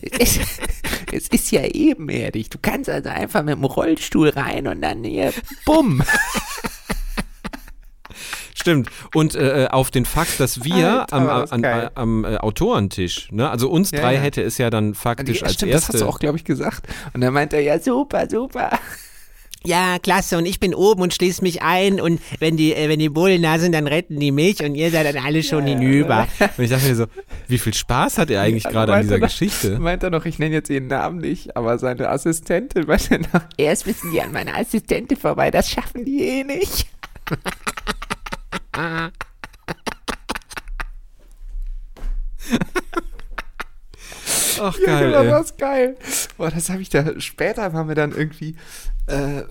[0.19, 0.39] es,
[1.13, 2.49] es ist ja ebenerdig.
[2.49, 5.33] Du kannst also einfach mit dem Rollstuhl rein und dann hier,
[5.67, 6.03] bumm.
[8.55, 8.89] Stimmt.
[9.15, 11.91] Und äh, auf den Fakt, dass wir Alter, am, das an, geil.
[11.95, 14.21] am äh, Autorentisch, ne, also uns Ja, drei ja.
[14.21, 15.93] hätte es ja dann faktisch Ja, als stimmt, das erste.
[15.95, 16.87] hast du auch, glaube ich, gesagt.
[17.15, 18.71] Und dann meinte er, ja, super, super.
[19.63, 20.39] Ja, klasse.
[20.39, 22.01] Und ich bin oben und schließe mich ein.
[22.01, 24.63] Und wenn die, äh, wenn die Bullen da sind, dann retten die mich.
[24.65, 26.27] Und ihr seid dann alle schon hinüber.
[26.57, 27.05] Und ich dachte mir so,
[27.47, 29.79] wie viel Spaß hat er eigentlich gerade an dieser er- Geschichte?
[29.79, 33.43] Meint er noch, ich nenne jetzt ihren Namen nicht, aber seine Assistentin meinte er noch,
[33.59, 36.87] erst müssen die an meine Assistentin vorbei, das schaffen die eh nicht.
[44.61, 45.29] Ach Ja, geil, genau, ey.
[45.31, 45.97] das ist geil.
[46.37, 48.57] Boah, das habe ich da, später waren wir dann irgendwie,
[49.07, 49.43] äh,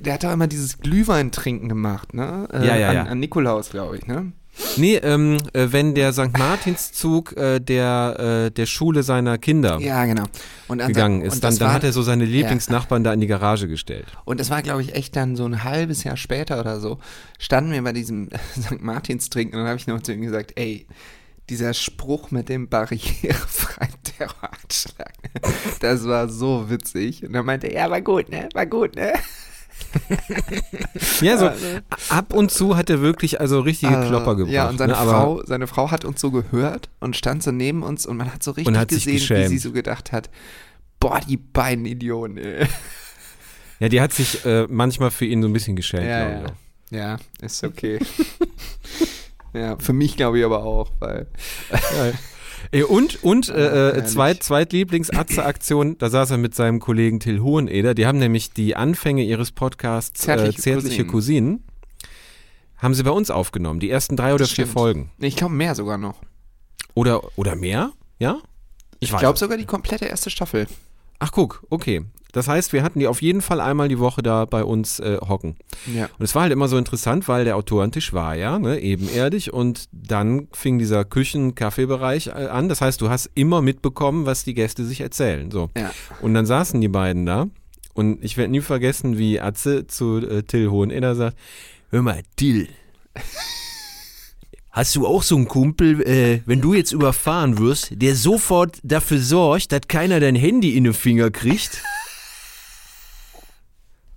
[0.00, 2.48] der hat doch immer dieses Glühwein-Trinken gemacht, ne?
[2.52, 3.02] Äh, Ja, ja, an, ja.
[3.04, 4.32] An Nikolaus, glaube ich, ne?
[4.76, 6.36] Nee, ähm, äh, wenn der St.
[6.38, 10.24] Martinszug äh, der, äh, der Schule seiner Kinder Ja, genau.
[10.68, 13.20] Und an- gegangen ist, und dann, dann war, hat er so seine Lieblingsnachbarn da in
[13.20, 14.06] die Garage gestellt.
[14.24, 16.98] Und das war, glaube ich, echt dann so ein halbes Jahr später oder so,
[17.38, 18.28] standen wir bei diesem
[18.60, 18.80] St.
[18.82, 20.86] Martins trinken und dann habe ich noch zu ihm gesagt, ey,
[21.48, 25.12] dieser Spruch mit dem barrierefreien Terroranschlag,
[25.80, 27.24] das war so witzig.
[27.24, 28.48] Und dann meinte er, ja, war gut, ne?
[28.54, 29.12] War gut, ne?
[31.20, 31.50] Ja, so
[32.10, 34.52] ab und zu hat er wirklich also richtige Also, Klopper gebracht.
[34.52, 37.82] Ja, und seine, ne, Frau, seine Frau hat uns so gehört und stand so neben
[37.82, 40.30] uns und man hat so richtig gesehen, wie sie so gedacht hat,
[41.00, 42.66] boah, die beiden Idioten, ey.
[43.78, 46.44] Ja, die hat sich äh, manchmal für ihn so ein bisschen geschämt, Ja, glaube
[46.90, 46.96] ich.
[46.98, 46.98] ja.
[46.98, 47.98] Ja, ist okay.
[49.52, 51.26] ja, für mich glaube ich aber auch, weil
[52.88, 54.04] Und, und äh, äh, herrlich.
[54.06, 59.24] zweit, Zweitlieblings-Atze-Aktion, da saß er mit seinem Kollegen Till Hoheneder, die haben nämlich die Anfänge
[59.24, 61.60] ihres Podcasts Zärtliche äh, Zärtliche Cousinen.
[61.60, 61.64] Cousinen,
[62.78, 64.78] haben sie bei uns aufgenommen, die ersten drei oder Das vier stimmt.
[64.78, 65.10] Folgen.
[65.18, 66.20] Ich glaube mehr sogar noch.
[66.94, 67.92] Oder, oder mehr?
[68.18, 68.38] Ja?
[69.00, 70.66] Ich weiß glaube sogar die komplette erste Staffel.
[71.18, 72.04] Ach, guck, okay.
[72.36, 75.16] Das heißt, wir hatten die auf jeden Fall einmal die Woche da bei uns äh,
[75.26, 75.56] hocken.
[75.86, 76.10] Ja.
[76.18, 79.86] Und es war halt immer so interessant, weil der Autorentisch war ja ne, ebenerdig und
[79.90, 82.68] dann fing dieser Küchen-Kaffeebereich äh, an.
[82.68, 85.50] Das heißt, du hast immer mitbekommen, was die Gäste sich erzählen.
[85.50, 85.70] So.
[85.78, 85.90] Ja.
[86.20, 87.46] Und dann saßen die beiden da
[87.94, 91.38] und ich werde nie vergessen, wie Atze zu äh, Till Hoheneder sagt,
[91.88, 92.68] hör mal, Till,
[94.72, 99.20] hast du auch so einen Kumpel, äh, wenn du jetzt überfahren wirst, der sofort dafür
[99.20, 101.82] sorgt, dass keiner dein Handy in den Finger kriegt?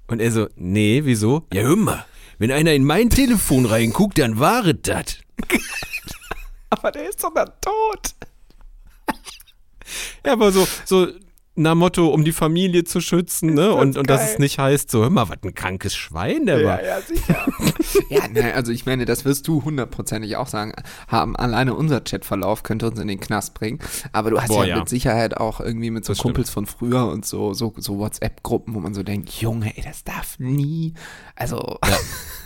[0.09, 1.45] Und er so, nee, wieso?
[1.53, 2.05] Ja, hör mal,
[2.39, 5.19] wenn einer in mein Telefon reinguckt, dann war es das.
[6.71, 8.15] Aber der ist doch dann tot.
[10.25, 11.07] Ja, aber so, so
[11.61, 13.73] Na Motto, um die Familie zu schützen, ne?
[13.73, 16.81] Und, und dass es nicht heißt, so, hör mal, was ein krankes Schwein der war.
[16.81, 17.45] Ja, sicher.
[18.09, 20.71] ja, ne, also ich meine, das wirst du hundertprozentig auch sagen.
[21.09, 23.79] Haben alleine unser Chatverlauf könnte uns in den Knast bringen.
[24.13, 24.79] Aber du hast Boah, ja, ja.
[24.79, 28.73] mit Sicherheit auch irgendwie mit so Das Kumpels von früher und so, so, so WhatsApp-Gruppen,
[28.73, 30.93] wo man so denkt, Junge, ey, das darf nie.
[31.35, 31.97] Also, Ja,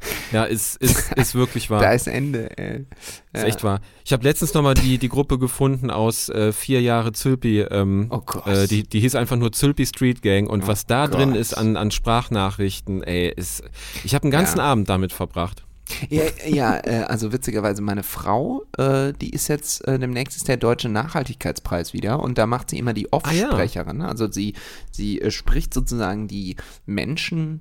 [0.48, 1.80] ist, ist, ist wirklich wahr.
[1.82, 2.86] da ist Ende, ey.
[3.32, 3.80] Ist echt wahr.
[4.04, 7.60] Ich habe letztens nochmal die, die Gruppe gefunden aus äh, vier Jahre Zülpi.
[7.60, 8.46] Ähm, Oh Gott.
[8.46, 10.48] Äh, die, die hieß einfach nur Zülpi Street Gang.
[10.48, 11.38] Und Oh was da drin Gott.
[11.38, 13.62] ist an, an Sprachnachrichten, ey, ist.
[14.04, 14.64] Ich habe einen ganzen Ja.
[14.64, 15.64] Abend damit verbracht.
[16.08, 20.56] Ja, ja äh, also witzigerweise meine Frau, äh, die ist jetzt, äh, demnächst ist der
[20.56, 23.46] Deutsche Nachhaltigkeitspreis wieder und da macht sie immer die Ah, ja.
[23.48, 24.00] Offsprecherin.
[24.02, 24.54] Also sie,
[24.92, 27.60] sie äh, spricht sozusagen die Menschen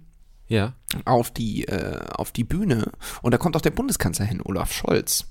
[0.50, 0.74] Ja.
[1.06, 2.92] auf die, äh, auf die Bühne
[3.22, 5.26] und da kommt auch der Bundeskanzler hin, Olaf Scholz.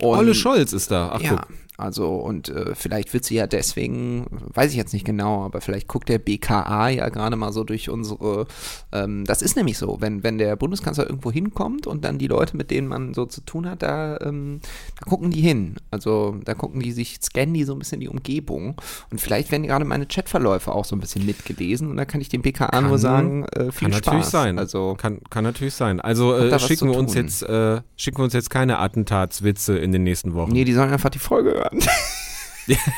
[0.00, 1.10] Und, Olle Scholz ist da.
[1.12, 1.48] Ach, ja, guck.
[1.78, 5.86] Also und äh, vielleicht wird sie ja deswegen, weiß ich jetzt nicht genau, aber vielleicht
[5.86, 8.48] guckt der BKA ja gerade mal so durch unsere,
[8.90, 12.56] ähm, das ist nämlich so, wenn, wenn der Bundeskanzler irgendwo hinkommt und dann die Leute,
[12.56, 14.58] mit denen man so zu tun hat, da, ähm,
[14.98, 15.76] da gucken die hin.
[15.92, 18.74] Also da gucken die sich, scannen die so ein bisschen die Umgebung
[19.12, 22.28] und vielleicht werden gerade meine Chatverläufe auch so ein bisschen mitgelesen und da kann ich
[22.28, 24.06] dem BKA nur sagen, äh, viel Kann Spaß.
[24.06, 24.58] natürlich sein.
[24.58, 26.00] Also kann, kann natürlich sein.
[26.00, 30.02] Also äh, schicken wir uns jetzt äh, schicken wir uns jetzt keine Attentatswitze in den
[30.02, 30.50] nächsten Wochen.
[30.50, 31.80] nee, die sollen einfach die Folge hören.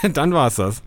[0.14, 0.82] Dann war's das.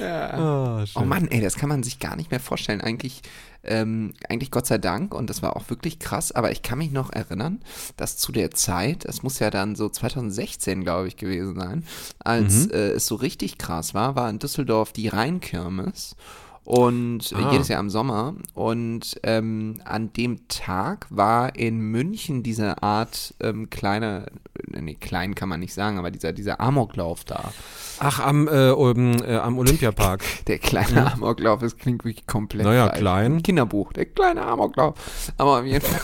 [0.00, 0.30] ja.
[0.32, 1.08] Ah, Oh schön.
[1.08, 2.80] Mann, ey, das kann man sich gar nicht mehr vorstellen.
[2.80, 3.22] Eigentlich,
[3.62, 6.90] ähm, eigentlich Gott sei Dank, und das war auch wirklich krass, aber ich kann mich
[6.90, 7.60] noch erinnern,
[7.96, 11.84] dass zu der Zeit, das muss ja dann so 2016, glaube ich, gewesen sein,
[12.18, 12.70] als Mhm.
[12.72, 16.16] äh, es so richtig krass war, war in Düsseldorf die Rheinkirmes.
[16.64, 17.52] Und äh, Ah.
[17.52, 18.34] jedes Jahr im Sommer.
[18.54, 24.26] Und ähm, an dem Tag war in München diese Art ähm, kleiner,
[24.68, 27.52] nee, klein kann man nicht sagen, aber dieser, dieser Amoklauf da.
[27.98, 30.22] Ach, am, äh, um, äh, am Olympiapark.
[30.46, 32.98] Der kleine Amoklauf, das klingt wirklich komplett Naja, falsch.
[32.98, 33.36] klein.
[33.36, 34.94] Ein Kinderbuch, der kleine Amoklauf.
[35.38, 36.00] Aber auf jeden Fall.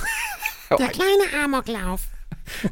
[0.79, 2.09] Der kleine Amoklauf.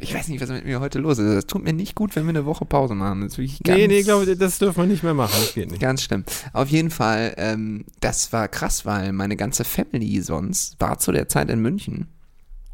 [0.00, 1.26] Ich weiß nicht, was mit mir heute los ist.
[1.26, 3.22] Es tut mir nicht gut, wenn wir eine Woche Pause machen.
[3.22, 5.34] Das wirklich ganz, nee, nee, glaube das dürfen wir nicht mehr machen.
[5.34, 5.80] Das geht nicht.
[5.80, 6.24] ganz schlimm.
[6.52, 11.28] Auf jeden Fall, ähm, das war krass, weil meine ganze Family sonst war zu der
[11.28, 12.08] Zeit in München.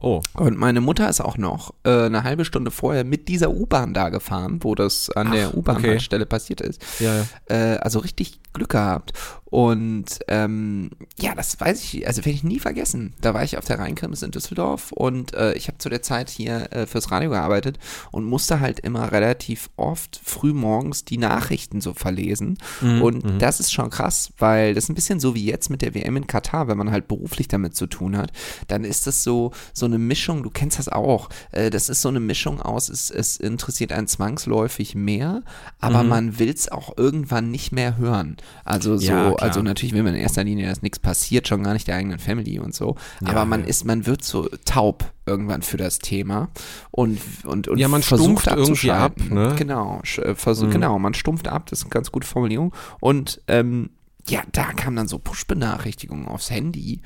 [0.02, 0.22] Oh.
[0.32, 4.08] Und meine Mutter ist auch noch äh, eine halbe Stunde vorher mit dieser U-Bahn da
[4.08, 6.82] gefahren, wo das an der Ach, U-Bahn-Haltestelle passiert ist.
[7.00, 7.26] Ja, ja.
[7.48, 9.12] Äh, also richtig Glück gehabt.
[9.50, 13.14] Und ähm, ja, das weiß ich, also werde ich nie vergessen.
[13.20, 16.30] Da war ich auf der Rheinkirmes in Düsseldorf und äh, ich habe zu der Zeit
[16.30, 17.78] hier äh, fürs Radio gearbeitet
[18.12, 22.58] und musste halt immer relativ oft früh morgens die Nachrichten so verlesen.
[23.02, 25.94] und das ist schon krass, weil das ist ein bisschen so wie jetzt mit der
[25.94, 28.32] WM in Katar, wenn man halt beruflich damit zu tun hat,
[28.68, 32.08] dann ist das so, so eine Mischung, du kennst das auch, äh, das ist so
[32.08, 35.42] eine Mischung aus, es, es interessiert einen zwangsläufig mehr,
[35.80, 38.36] aber man will es auch irgendwann nicht mehr hören.
[38.64, 39.48] Also so, Ja, klar.
[39.48, 42.18] also natürlich will man in erster Linie, dass nichts passiert, schon gar nicht der eigenen
[42.18, 42.96] Family und so.
[43.24, 43.66] aber man ja.
[43.66, 46.48] ist, man wird so taub irgendwann für das Thema
[46.90, 49.54] und und, und Ja, man versucht irgendwie ab, ne?
[49.56, 52.74] Genau, äh, versuch, genau, man stumpft ab, das ist eine ganz gute Formulierung.
[53.00, 53.90] Und ähm,
[54.28, 57.02] ja, da kamen dann so Push-Benachrichtigungen aufs Handy.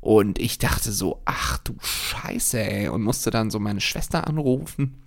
[0.00, 2.88] Und ich dachte so, ach du Scheiße, ey.
[2.88, 5.02] Und musste dann so meine Schwester anrufen.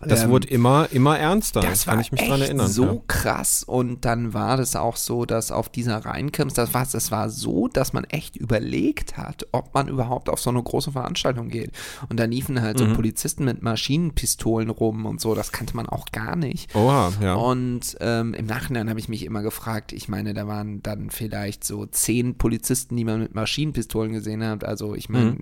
[0.00, 1.60] Das Ähm, wurde immer, immer ernster.
[1.60, 2.68] das kann ich mich dran erinnern.
[2.68, 3.00] so ja.
[3.06, 7.30] krass und dann war das auch so, dass auf dieser Rheinkirmes, das war, das war
[7.30, 11.70] so, dass man echt überlegt hat, ob man überhaupt auf so eine große Veranstaltung geht.
[12.10, 12.88] Und da liefen halt Mhm.
[12.90, 16.74] so Polizisten mit Maschinenpistolen rum und so, das kannte man auch gar nicht.
[16.74, 17.34] Oha, ja.
[17.34, 21.64] Und ähm, im Nachhinein habe ich mich immer gefragt, ich meine, da waren dann vielleicht
[21.64, 24.64] so zehn Polizisten, die man mit Maschinenpistolen gesehen hat.
[24.64, 25.38] Also ich meine, Mhm.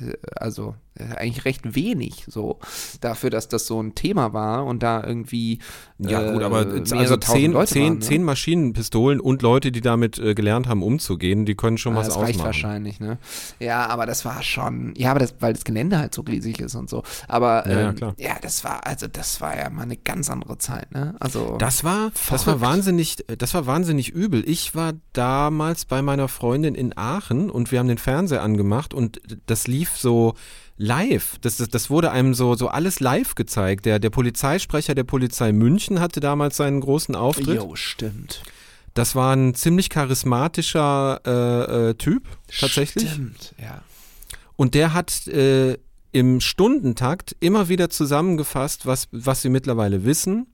[0.00, 2.58] äh, also äh, eigentlich recht wenig so
[3.00, 5.58] dafür, dass das so ein Thema war und da irgendwie
[5.98, 8.00] Ja, gut, äh, aber mehrere also zehn, Leute zehn, waren, ne?
[8.00, 12.08] zehn Maschinenpistolen und Leute, die damit äh, gelernt haben, umzugehen, die können schon Ah, was
[12.08, 12.46] das reicht ausmachen.
[12.46, 13.18] wahrscheinlich, ne?
[13.60, 16.74] Ja, aber das war schon, ja, aber das, weil das Gelände halt so riesig ist
[16.74, 17.02] und so.
[17.28, 18.14] Aber Ja, ja, ähm, klar.
[18.18, 21.14] ja, das war, also das war ja mal eine ganz andere Zeit, ne?
[21.20, 24.42] Also Das war, das war wahnsinnig, das war wahnsinnig übel.
[24.48, 29.20] Ich war damals bei meiner Freundin in Aachen und wir haben den Fernseher angemacht und
[29.46, 30.34] das lief so
[30.78, 31.38] live.
[31.40, 33.86] Das, das, das wurde einem so, so alles live gezeigt.
[33.86, 37.56] Der, der Polizeisprecher der Polizei München hatte damals seinen großen Auftritt.
[37.56, 38.42] Jo, stimmt.
[38.94, 42.24] Das war ein ziemlich charismatischer äh, äh, Typ,
[42.58, 43.10] tatsächlich.
[43.10, 43.82] Stimmt, ja.
[44.56, 45.76] Und der hat äh,
[46.12, 50.46] im Stundentakt immer wieder zusammengefasst, was, was wir mittlerweile wissen.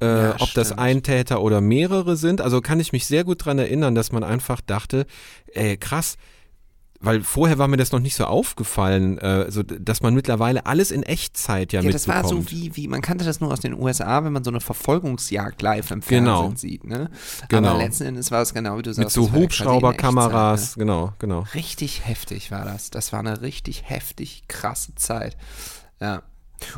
[0.00, 0.80] Äh, Ja, ob das stimmt.
[0.80, 2.40] ein Täter oder mehrere sind.
[2.40, 5.06] Also kann ich mich sehr gut dran erinnern, dass man einfach dachte,
[5.54, 6.16] ey, krass,
[7.06, 10.90] weil vorher war mir das noch nicht so aufgefallen, äh, so, dass man mittlerweile alles
[10.90, 12.34] in Echtzeit ja, Ja, das mitbekommt.
[12.34, 14.60] war so wie, wie, man kannte das nur aus den USA, wenn man so eine
[14.60, 16.52] Verfolgungsjagd live im Fernsehen Genau.
[16.54, 17.10] sieht, ne?
[17.48, 17.70] Genau.
[17.70, 18.98] Aber letzten Endes war es genau wie du sagst.
[19.06, 21.40] Mit so das ja Hubschrauberkameras, Echtzeit, genau, genau.
[21.40, 21.54] Ne?
[21.54, 22.90] Richtig heftig war das.
[22.90, 25.36] Das war eine richtig heftig krasse Zeit.
[26.00, 26.22] Ja.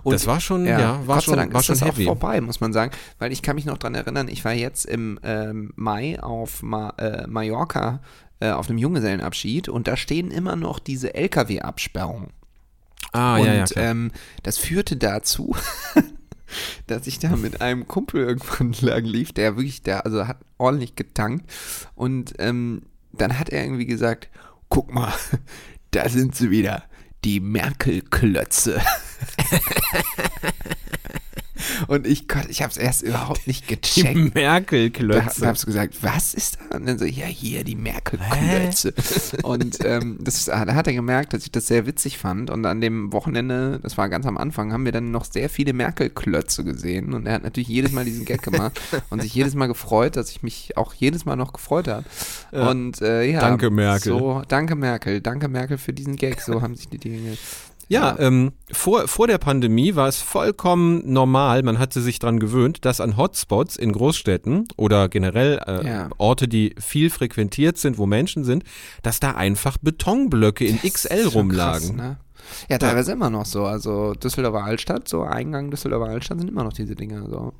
[0.02, 2.04] Und Das war schon, ja, war Gott schon- sei Dank war ist schon das heavy.
[2.04, 4.84] auch vorbei, muss man sagen, weil ich kann mich noch dran erinnern, ich war jetzt
[4.86, 8.00] im ähm, Mai auf Ma äh, Mallorca
[8.40, 12.30] äh, auf einem Junggesellenabschied und da stehen immer noch diese LKW-Absperrungen.
[13.12, 13.84] Ah, und ja, ja, klar.
[13.84, 14.10] ähm,
[14.42, 15.56] das führte dazu,
[16.86, 20.94] dass ich da mit einem Kumpel irgendwann lang lief, der wirklich, der also hat ordentlich
[20.96, 21.50] getankt.
[21.94, 22.82] Und ähm,
[23.12, 24.28] dann hat er irgendwie gesagt,
[24.68, 25.12] guck mal,
[25.90, 26.84] da sind sie wieder,
[27.24, 28.80] die Merkel-Klötze.
[31.86, 34.34] Und ich, ich habe es erst überhaupt nicht Die gecheckt.
[34.34, 35.40] Da, Merkel-Klötze.
[35.40, 36.76] da hab's gesagt, was ist da?
[36.76, 38.94] Und dann so, ja, hier, die Merkel-Klötze.
[39.42, 42.50] Und ähm, das, da hat er gemerkt, dass ich das sehr witzig fand.
[42.50, 45.72] Und an dem Wochenende, das war ganz am Anfang, haben wir dann noch sehr viele
[45.72, 47.14] Merkel-Klötze gesehen.
[47.14, 48.80] Und er hat natürlich jedes Mal diesen Gag gemacht
[49.10, 52.04] und sich jedes Mal gefreut, dass ich mich auch jedes Mal noch gefreut habe.
[52.52, 54.12] Und äh, ja, Danke, Merkel.
[54.12, 56.40] So, danke Merkel, danke Merkel für diesen Gag.
[56.40, 57.36] So haben sich die Dinge.
[57.88, 62.84] Ja, ähm, vor, vor der Pandemie war es vollkommen normal, man hatte sich dran gewöhnt,
[62.84, 66.08] dass an Hotspots in Großstädten oder generell äh, Ja.
[66.18, 68.64] Orte, die viel frequentiert sind, wo Menschen sind,
[69.02, 71.96] dass da einfach Betonblöcke in XL Schon rumlagen.
[71.96, 72.16] Krass, ne?
[72.68, 73.64] Ja, teilweise immer noch so.
[73.64, 77.28] Also Düsseldorfer Altstadt, so Eingang Düsseldorfer Altstadt sind immer noch diese Dinger.
[77.28, 77.52] So.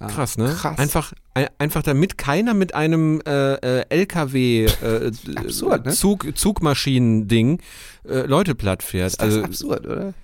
[0.00, 0.54] Ja, Krass, ne?
[0.58, 0.78] Krass.
[0.78, 5.92] Einfach, ein, einfach damit keiner mit einem äh, äh, LKW äh, Absurd, ne?
[5.92, 7.60] Zug, Zugmaschinen-Ding
[8.08, 9.12] äh, Leute platt fährt.
[9.12, 10.14] ist das Also absurd, oder?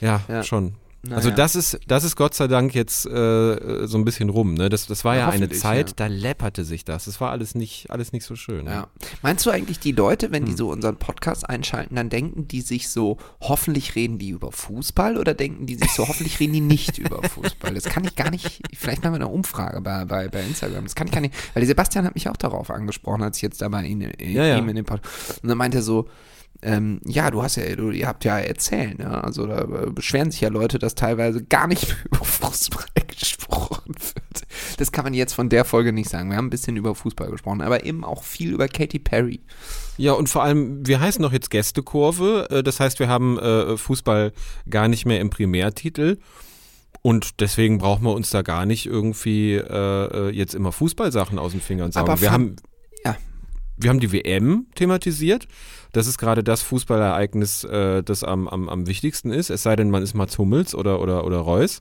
[0.00, 0.42] ja, Ja.
[0.42, 0.74] schon.
[1.04, 1.16] Naja.
[1.16, 4.54] Also das ist, das ist Gott sei Dank jetzt äh, so ein bisschen rum.
[4.54, 4.68] Ne?
[4.68, 5.94] Das, das war Ja, ja, eine Zeit, ja.
[5.96, 7.04] da läpperte sich das.
[7.04, 8.66] Das war alles nicht, alles nicht so schön.
[8.66, 8.88] Ja.
[9.22, 10.56] Meinst du eigentlich, die Leute, wenn die Hm.
[10.58, 15.34] so unseren Podcast einschalten, dann denken die sich so, hoffentlich reden die über Fußball oder
[15.34, 17.74] denken die sich so, hoffentlich reden die nicht über Fußball?
[17.74, 20.84] Das kann ich gar nicht, vielleicht machen wir eine Umfrage bei, bei, bei Instagram.
[20.84, 23.60] Das kann ich gar nicht, weil Sebastian hat mich auch darauf angesprochen, als ich jetzt
[23.62, 24.58] da bei ihm, äh, Ja, ja.
[24.58, 25.40] ihm in dem Podcast.
[25.42, 26.08] Und dann meinte er so,
[26.62, 29.22] ähm, ja, du hast ja, du, ihr habt ja erzählt, ne?
[29.22, 32.86] Also da beschweren sich ja Leute, dass teilweise gar nicht mehr über Fußball
[33.18, 34.46] gesprochen wird.
[34.78, 36.30] Das kann man jetzt von der Folge nicht sagen.
[36.30, 39.40] Wir haben ein bisschen über Fußball gesprochen, aber eben auch viel über Katy Perry.
[39.96, 42.48] Ja, und vor allem, wir heißen doch jetzt Gästekurve.
[42.50, 44.32] äh, Das heißt, wir haben äh, Fußball
[44.68, 46.18] gar nicht mehr im Primärtitel.
[47.02, 51.52] Und deswegen brauchen wir uns da gar nicht irgendwie äh, äh, jetzt immer Fußballsachen aus
[51.52, 52.08] den Fingern sagen.
[52.08, 52.68] Aber wir, haben, ja.
[53.76, 55.48] Wir haben die WM thematisiert.
[55.92, 59.50] Das ist gerade das Fußballereignis, äh, das am, am, am wichtigsten ist.
[59.50, 61.80] Es sei denn, man ist Mats Hummels oder, oder, oder Reus.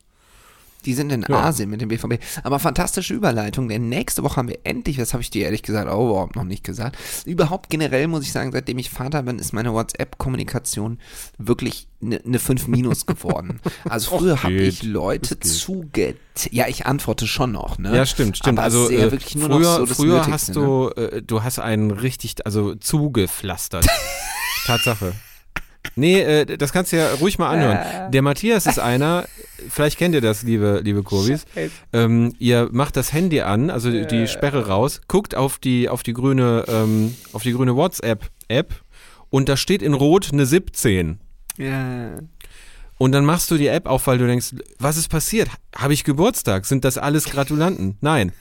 [0.86, 1.44] Die sind in Ja.
[1.44, 2.20] Asien mit dem BVB.
[2.44, 5.90] Aber fantastische Überleitung, denn nächste Woche haben wir endlich, das habe ich dir ehrlich gesagt
[5.90, 6.98] auch überhaupt noch nicht gesagt.
[7.26, 11.00] Überhaupt generell muss ich sagen, seitdem ich Vater bin, ist meine WhatsApp-Kommunikation
[11.38, 13.60] wirklich eine ne 5 Minus geworden.
[13.90, 16.18] Also früher habe ich Leute zuget.
[16.52, 17.96] Ja, ich antworte schon noch, ne?
[17.96, 18.58] Ja, stimmt, stimmt.
[18.58, 20.54] Aber also äh, wirklich nur früher, noch so früher hast ne?
[20.56, 23.86] du, äh, du hast einen richtig, also zugepflastert.
[24.66, 25.14] Tatsache.
[25.96, 28.12] Nee, äh, das kannst du ja ruhig mal anhören.
[28.12, 29.26] Der Matthias ist einer,
[29.70, 31.46] vielleicht kennt ihr das, liebe, liebe Kurvis.
[31.92, 36.14] Ähm, ihr macht das Handy an, also die Sperre raus, guckt auf die, auf die
[36.14, 38.74] grüne, ähm, auf die grüne WhatsApp-App
[39.30, 41.20] und da steht in Rot eine 17.
[41.58, 42.12] Ja.
[42.98, 45.50] Und dann machst du die App auf, weil du denkst, was ist passiert?
[45.76, 46.66] Habe ich Geburtstag?
[46.66, 47.98] Sind das alles Gratulanten?
[48.02, 48.32] Nein.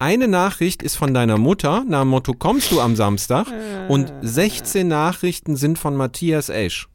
[0.00, 3.48] Eine Nachricht ist von deiner Mutter, nach dem Motto, kommst du am Samstag?
[3.88, 6.88] Und 16 Nachrichten sind von Matthias Esch.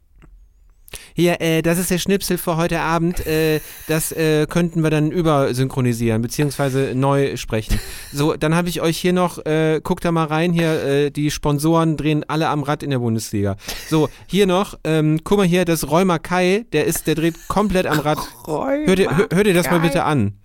[1.12, 3.26] Hier, äh, das ist der Schnipsel für heute Abend.
[3.26, 7.78] Äh, das äh, könnten wir dann übersynchronisieren, beziehungsweise neu sprechen.
[8.12, 11.30] So, dann habe ich euch hier noch, äh, guckt da mal rein, hier, äh, die
[11.30, 13.56] Sponsoren drehen alle am Rad in der Bundesliga.
[13.88, 17.86] So, hier noch, ähm, guck mal hier, das Räumer Kai, der ist, der dreht komplett
[17.86, 18.18] am Rad.
[18.46, 20.38] Hör dir, hör, hör dir das mal bitte an.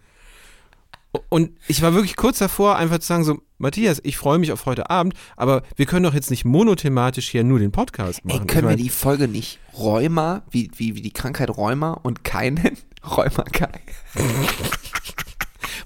[1.30, 4.66] Und ich war wirklich kurz davor, einfach zu sagen, so, Matthias, ich freue mich auf
[4.68, 8.42] heute Abend, aber wir können doch jetzt nicht monothematisch hier nur den Podcast machen.
[8.42, 11.94] Ey, können ich wir mein, die Folge nicht Rheuma, wie, wie, wie die Krankheit Rheuma
[11.94, 12.78] und Kai nennen?
[13.04, 13.82] Rheuma Kai.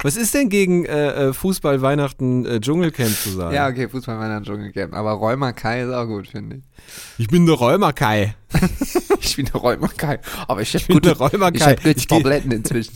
[0.04, 3.56] Was ist denn gegen äh, äh, Fußball, Weihnachten, äh, Dschungelcamp zu sagen?
[3.56, 4.94] Ja, okay, Fußball ein Dschungelcamp.
[4.94, 6.64] Aber Rheuma Kai ist auch gut, finde ich.
[7.18, 8.36] Ich bin der Räumer Kai.
[9.22, 10.20] Ich bin der Rheuma Kai.
[10.50, 11.76] Aber ich habe gute, Rheuma ich Kai.
[11.76, 12.94] hab gute Tabletten inzwischen.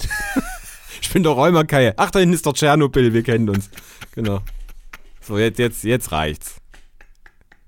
[1.02, 1.94] Ich bin der Räumer Kai.
[1.98, 3.70] Ach, da hinten ist der Tschernobyl, wir kennen uns.
[4.14, 4.42] Genau.
[5.22, 6.56] So, jetzt, jetzt, jetzt reicht's.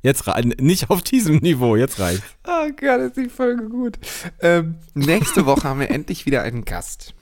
[0.02, 0.26] Jetzt
[0.62, 2.24] nicht auf diesem Niveau, jetzt reicht's.
[2.48, 4.00] Oh Gott, ist die Folge gut.
[4.42, 7.14] Ähm, nächste Woche haben wir endlich wieder einen Gast.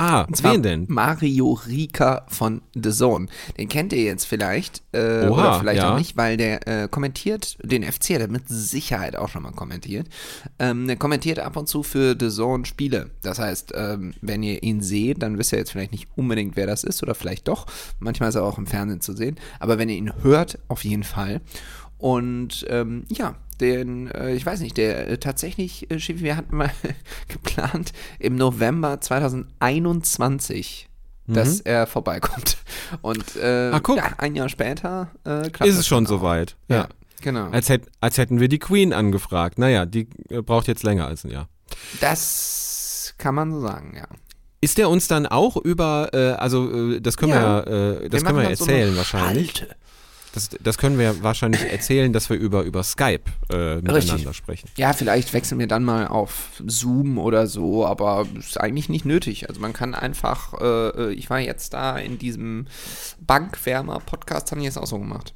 [0.00, 0.84] Ah, Und zwar wen denn?
[0.88, 3.26] Mario Rika von The Zone.
[3.58, 4.82] Den kennt ihr jetzt vielleicht.
[4.92, 5.92] Äh, Oha, oder vielleicht ja.
[5.92, 9.52] auch nicht, weil der äh, kommentiert den FC, der hat mit Sicherheit auch schon mal
[9.52, 10.08] kommentiert.
[10.58, 13.10] Ähm, der kommentiert ab und zu für The Zone Spiele.
[13.22, 16.66] Das heißt, ähm, wenn ihr ihn seht, dann wisst ihr jetzt vielleicht nicht unbedingt, wer
[16.66, 17.66] das ist oder vielleicht doch.
[17.98, 19.36] Manchmal ist er auch im Fernsehen zu sehen.
[19.58, 21.42] Aber wenn ihr ihn hört, auf jeden Fall.
[21.98, 26.56] Und ähm, ja, den, äh, ich weiß nicht, der äh, tatsächlich, äh, Schiffi, wir hatten
[26.56, 26.70] mal
[27.28, 30.88] geplant im November 2021,
[31.26, 32.56] dass er vorbeikommt.
[33.02, 33.82] Und äh, Mhm.
[33.82, 33.96] Guck.
[33.98, 36.56] ja, ein Jahr später äh, klappt Ist es schon soweit.
[36.68, 36.88] Ja, Ja.
[37.20, 37.48] genau.
[37.50, 39.58] Als, hätt, als hätten wir die Queen angefragt.
[39.58, 41.48] Naja, die äh, braucht jetzt länger als ein Jahr.
[42.00, 44.06] Das kann man so sagen, ja.
[44.62, 47.64] Ist der uns dann auch über, äh, also äh, das können Ja.
[47.64, 49.56] wir, ja, äh, das können machen wir dann so erzählen wahrscheinlich.
[49.56, 49.76] Schalte.
[50.32, 54.68] Das, das können wir wahrscheinlich erzählen, dass wir über, über Skype äh, miteinander sprechen.
[54.76, 59.48] Ja, vielleicht wechseln wir dann mal auf Zoom oder so, aber ist eigentlich nicht nötig.
[59.48, 62.66] Also man kann einfach, äh, ich war jetzt da in diesem
[63.20, 65.34] Bankwärmer-Podcast, haben die jetzt auch so gemacht.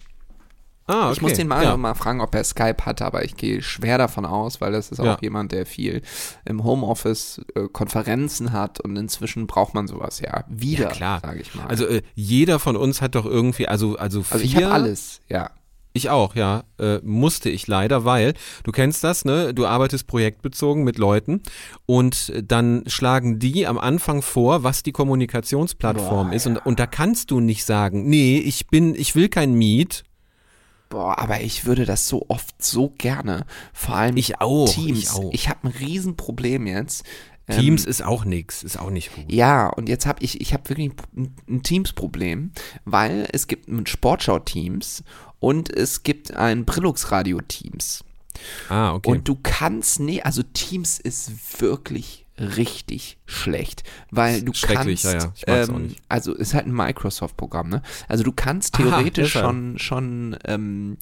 [0.86, 1.12] Ah, okay.
[1.14, 1.76] Ich muss den mal ja.
[1.76, 5.00] mal fragen, ob er Skype hat, aber ich gehe schwer davon aus, weil das ist
[5.00, 5.16] auch Ja.
[5.22, 6.02] jemand, der viel
[6.44, 11.20] im Homeoffice äh, Konferenzen hat und inzwischen braucht man sowas ja wieder, Ja, klar.
[11.22, 11.66] sage ich mal.
[11.66, 15.20] Also äh, jeder von uns hat doch irgendwie, also also vier, also ich habe alles,
[15.28, 15.50] ja.
[15.96, 16.64] Ich auch, ja.
[16.80, 19.54] Äh, musste ich leider, weil du kennst das, ne?
[19.54, 21.40] Du arbeitest projektbezogen mit Leuten
[21.86, 24.90] und dann schlagen die am Anfang vor, was die
[25.48, 29.54] Kommunikationsplattform ist und, und da kannst du nicht sagen, nee, ich bin, ich will kein
[29.54, 30.02] Meet.
[30.88, 33.46] Boah, aber ich würde das so oft so gerne.
[33.72, 34.98] Vor allem Ich auch, Teams.
[34.98, 35.30] ich auch.
[35.32, 37.04] Ich habe ein Riesenproblem jetzt.
[37.48, 39.30] Ähm, Teams ist auch nix, ist auch nicht gut.
[39.30, 42.52] Ja, und jetzt habe ich, ich habe wirklich ein, ein Teams-Problem,
[42.84, 45.04] weil es gibt ein Sportschau-Teams
[45.40, 48.04] und es gibt ein Brillux-Radio-Teams.
[48.68, 49.10] Ah, okay.
[49.10, 55.54] Und du kannst, nee, also Teams ist wirklich richtig schlecht, weil du Schrecklich, kannst, ja,
[55.54, 57.82] ja, ähm, also ist halt ein Microsoft-Programm, ne?
[58.08, 59.46] Also du kannst Aha, theoretisch deshalb.
[59.46, 60.96] schon schon ähm,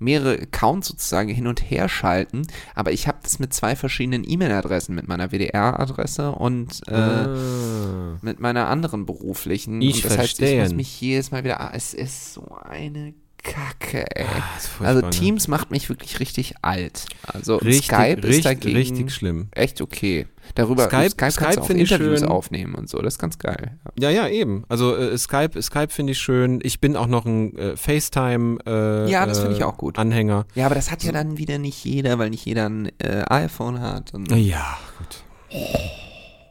[0.00, 4.94] mehrere Accounts sozusagen hin und her schalten, aber ich habe das mit zwei verschiedenen E-Mail-Adressen,
[4.94, 8.18] mit meiner WDR-Adresse und äh, ah.
[8.20, 9.80] mit meiner anderen beruflichen.
[9.80, 11.60] Ich und das heißt, ich muss mich jedes Mal wieder.
[11.60, 14.26] Ah, es ist so eine Kacke, ey.
[14.26, 15.10] Ah, ist also ne?
[15.10, 17.06] Teams macht mich wirklich richtig alt.
[17.24, 19.48] Also Richtig, Skype ist richtig, dagegen richtig schlimm.
[19.52, 20.26] echt okay.
[20.54, 22.28] Darüber Skype- Skype, Skype finde ich Interviews schön.
[22.28, 22.98] aufnehmen und so.
[22.98, 23.78] Das ist ganz geil.
[23.98, 24.10] Ja.
[24.10, 24.64] Ja, ja, eben.
[24.68, 26.60] Also äh, Skype, Skype finde ich schön.
[26.62, 29.98] Ich bin auch noch ein äh, FaceTime äh, Ja, das finde ich äh, auch gut.
[29.98, 30.46] Anhänger.
[30.54, 33.80] ja, aber das hat ja dann wieder nicht jeder, weil nicht jeder ein äh, iPhone
[33.80, 34.12] hat.
[34.14, 35.22] Und Ja, gut.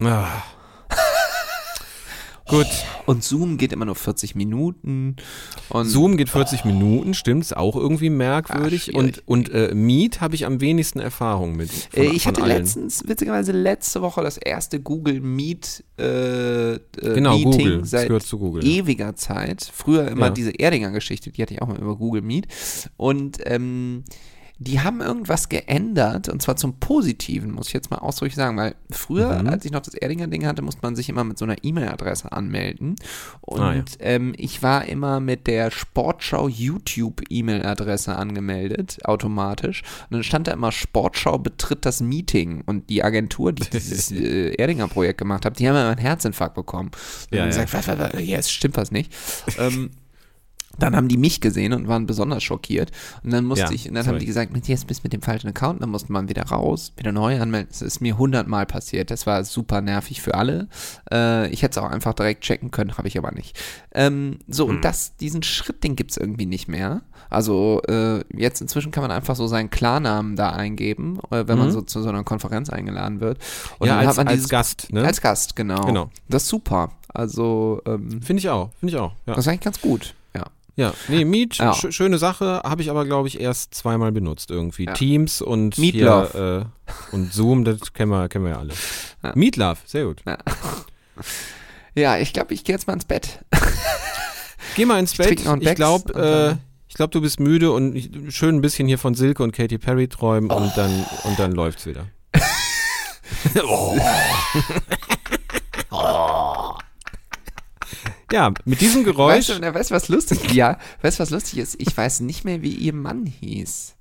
[0.07, 0.27] Ah.
[2.51, 2.67] Gut.
[3.07, 5.15] Und Zoom geht immer nur 40 Minuten.
[5.83, 8.83] Zoom geht 40 Minuten, stimmt, ist auch irgendwie merkwürdig.
[8.83, 8.97] Schwierig.
[9.27, 11.71] und und äh, Meet habe ich am wenigsten Erfahrung mit.
[11.71, 12.57] Von, Äh, ich hatte allen.
[12.57, 17.85] letztens, witzigerweise letzte Woche, das erste Google Meet äh, äh, Genau, Meeting Google.
[17.85, 18.63] Seit gehört zu Google.
[18.65, 19.69] ewiger Zeit.
[19.73, 20.31] Früher immer Ja.
[20.31, 22.47] diese Erdinger-Geschichte, die hatte ich auch mal über Google Meet.
[22.97, 24.03] Und ähm,
[24.63, 28.75] die haben irgendwas geändert und zwar zum Positiven, muss ich jetzt mal ausdrücklich sagen, weil
[28.91, 29.49] früher, Mhm.
[29.49, 32.95] als ich noch das Erdinger-Ding hatte, musste man sich immer mit so einer E-Mail-Adresse anmelden.
[33.41, 33.83] Und Ah, ja.
[33.99, 39.81] ähm, ich war immer mit der Sportschau YouTube-E-Mail-Adresse angemeldet, automatisch.
[40.09, 42.61] Und dann stand da immer Sportschau betritt das Meeting.
[42.65, 46.91] Und die Agentur, die dieses äh, Erdinger-Projekt gemacht hat, die haben immer einen Herzinfarkt bekommen.
[47.31, 47.63] Und Ja, haben ja.
[47.63, 49.11] gesagt, was, was, was, ja, es stimmt was nicht.
[49.57, 49.91] ähm,
[50.79, 52.91] dann haben die mich gesehen und waren besonders schockiert.
[53.23, 54.15] Und dann musste Ja, ich, und dann sorry.
[54.15, 56.93] haben die gesagt, jetzt bist du mit dem falschen Account, dann musste man wieder raus,
[56.97, 57.67] wieder neu anmelden.
[57.69, 59.11] Das ist mir hundertmal passiert.
[59.11, 60.67] Das war super nervig für alle.
[61.11, 63.59] Äh, ich hätte es auch einfach direkt checken können, habe ich aber nicht.
[63.93, 64.75] Ähm, so, Hm.
[64.77, 67.01] und das, diesen Schritt, den gibt es irgendwie nicht mehr.
[67.29, 71.67] Also äh, jetzt inzwischen kann man einfach so seinen Klarnamen da eingeben, äh, wenn man
[71.67, 71.71] Mhm.
[71.71, 73.37] so zu so einer Konferenz eingeladen wird.
[73.79, 75.03] Und Ja, dann als, hat man als dieses, Gast, ne?
[75.05, 75.85] Als Gast, genau.
[75.85, 76.09] Genau.
[76.27, 76.91] Das ist super.
[77.13, 79.13] Also, ähm, Finde ich auch, finde ich auch.
[79.25, 79.35] Ja.
[79.35, 80.13] das ist eigentlich ganz gut.
[80.75, 80.87] Ja.
[80.87, 81.73] Ja, nee, Meet, Ja.
[81.73, 84.85] sch schöne Sache, habe ich aber, glaube ich, erst zweimal benutzt irgendwie.
[84.85, 84.93] Ja.
[84.93, 86.69] Teams und hier,
[87.11, 88.73] äh, und Zoom, das kennen wir, kennen wir ja alle.
[89.23, 89.31] Ja.
[89.35, 90.21] Meatloaf, sehr gut.
[91.93, 93.39] Ja, ich glaube, ich gehe jetzt mal ins Bett.
[94.75, 95.43] Geh mal ins Bett.
[95.43, 96.55] noch einen Ich glaube, und äh,
[96.87, 99.77] ich glaube, du bist müde und ich, schön ein bisschen hier von Silke und Katy
[99.77, 100.55] Perry träumen Oh.
[100.55, 102.07] und dann und dann läuft's wieder.
[108.31, 109.49] Ja, mit diesem Geräusch.
[109.49, 110.53] Weißt du, weißt was lustig ist?
[110.53, 111.75] Ja, weißt du, was lustig ist?
[111.79, 113.95] Ich weiß nicht mehr, wie ihr Mann hieß.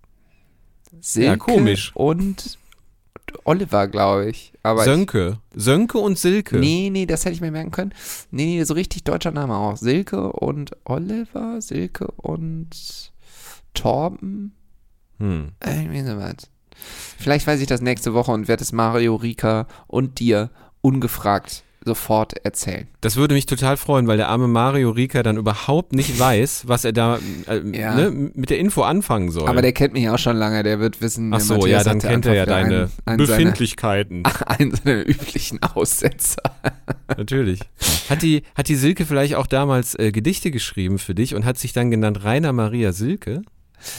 [1.01, 1.93] Silke Ja, komisch.
[1.95, 2.59] Und
[3.45, 4.53] Oliver, glaube ich.
[4.63, 5.39] Aber Sönke.
[5.55, 6.57] Sönke und Silke.
[6.57, 7.95] ich, nee, nee, das hätte ich mir merken können.
[8.31, 9.77] Nee, nee, so richtig deutscher Name auch.
[9.77, 13.13] Silke und Oliver, Silke und
[13.75, 14.55] Torben.
[15.19, 15.53] Hm.
[15.65, 16.51] Irgendwie sowas.
[17.19, 20.51] Vielleicht weiß ich das nächste Woche und werde es Mario, Rika und dir
[20.81, 22.87] ungefragt sofort erzählen.
[23.01, 26.85] Das würde mich total freuen, weil der arme Mario Rika dann überhaupt nicht weiß, was
[26.85, 27.95] er da äh, Ja.
[27.95, 29.49] ne, mit der Info anfangen soll.
[29.49, 32.01] Aber der kennt mich auch schon lange, der wird wissen, Ach so, Matthias ja, dann
[32.01, 34.23] kennt er ja deine einen, Befindlichkeiten.
[34.47, 36.43] einen seiner üblichen Aussetzer.
[37.17, 37.61] Natürlich.
[38.09, 41.59] Hat die, hat die Silke vielleicht auch damals äh, Gedichte geschrieben für dich und hat
[41.59, 43.43] sich dann genannt Rainer Maria Silke?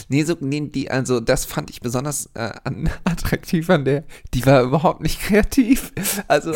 [0.08, 2.52] Nee, so, nee, die, also das fand ich besonders äh,
[3.04, 4.04] attraktiv an der.
[4.34, 5.92] Die war überhaupt nicht kreativ.
[6.28, 6.52] Also,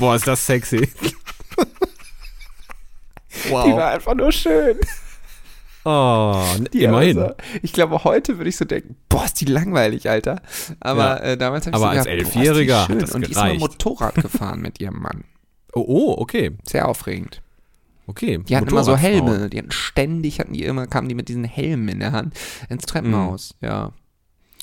[0.00, 0.88] Boah, ist das sexy.
[3.44, 4.76] die war einfach nur schön.
[5.84, 6.44] Oh,
[6.74, 7.18] Die immerhin.
[7.18, 10.42] Also, ich glaube, heute würde ich so denken, boah, ist die langweilig, Alter.
[10.80, 11.30] Aber Ja.
[11.32, 12.98] äh, damals habe ich Aber so als gedacht, boah, ist die Elfjähriger schön.
[12.98, 13.56] das Und die ist mal.
[13.56, 15.24] Motorrad gefahren mit ihrem Mann.
[15.72, 16.50] Oh, oh, okay.
[16.68, 17.42] Sehr aufregend.
[18.08, 18.38] Okay.
[18.38, 18.96] Die hatten immer so.
[18.96, 19.48] Helme.
[19.48, 22.34] Die hatten ständig, hatten die immer, kamen die mit diesen Helmen in der Hand
[22.68, 23.54] ins Treppenhaus.
[23.60, 23.92] Ja.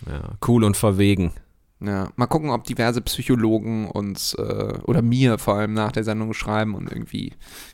[0.05, 1.31] Ja, cool und verwegen.
[1.79, 6.33] Ja, mal gucken, ob diverse Psychologen uns äh, oder mir vor allem nach der Sendung
[6.33, 7.33] schreiben und irgendwie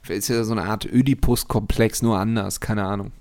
[0.10, 3.14] ist ja so eine Art Ödipus-Komplex, nur anders, keine Ahnung.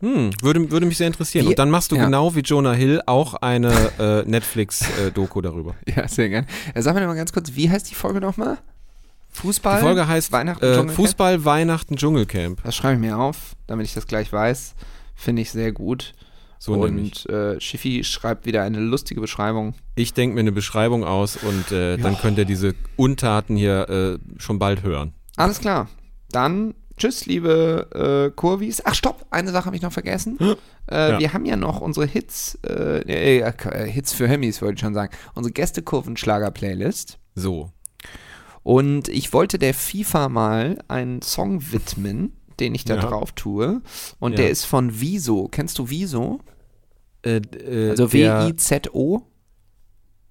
[0.00, 1.46] Hm, würde, würde mich sehr interessieren.
[1.46, 2.04] Wie- und dann machst du ja.
[2.04, 5.74] genau wie Jonah Hill auch eine äh, Netflix-Doku darüber.
[5.96, 6.46] Ja, sehr gern.
[6.74, 8.58] Äh, sag mir mal ganz kurz, wie heißt die Folge nochmal?
[9.30, 9.80] Fußball?
[9.80, 10.88] Die Folge heißt Weihnachten, äh?
[10.88, 12.62] Fußball, Weihnachten, Dschungelcamp.
[12.62, 14.74] Das schreibe ich mir auf, damit ich das gleich weiß.
[15.14, 16.14] Finde ich sehr gut.
[16.58, 19.74] So und äh, Schiffi schreibt wieder eine lustige Beschreibung.
[19.94, 24.40] Ich denke mir eine Beschreibung aus und äh, dann könnt ihr diese Untaten hier äh,
[24.40, 25.12] schon bald hören.
[25.36, 25.88] Alles klar.
[26.30, 28.82] Dann tschüss, liebe äh, Kurvis.
[28.84, 30.38] Ach, stopp, eine Sache habe ich noch vergessen.
[30.40, 30.54] Äh,
[31.12, 31.18] Ja.
[31.18, 34.94] Wir haben ja noch unsere Hits, äh, äh, äh, Hits für Hemmis, wollte ich schon
[34.94, 35.12] sagen.
[35.34, 37.18] Unsere Gästekurven-Schlager-Playlist.
[37.34, 37.70] So.
[38.62, 43.00] Und ich wollte der FIFA mal einen Song widmen, den ich da Ja.
[43.02, 43.82] drauf tue.
[44.18, 44.36] Und Ja.
[44.38, 45.48] der ist von Wieso.
[45.48, 46.40] Kennst du Wieso?
[47.22, 49.22] Äh, äh, Also W-I-Z-O?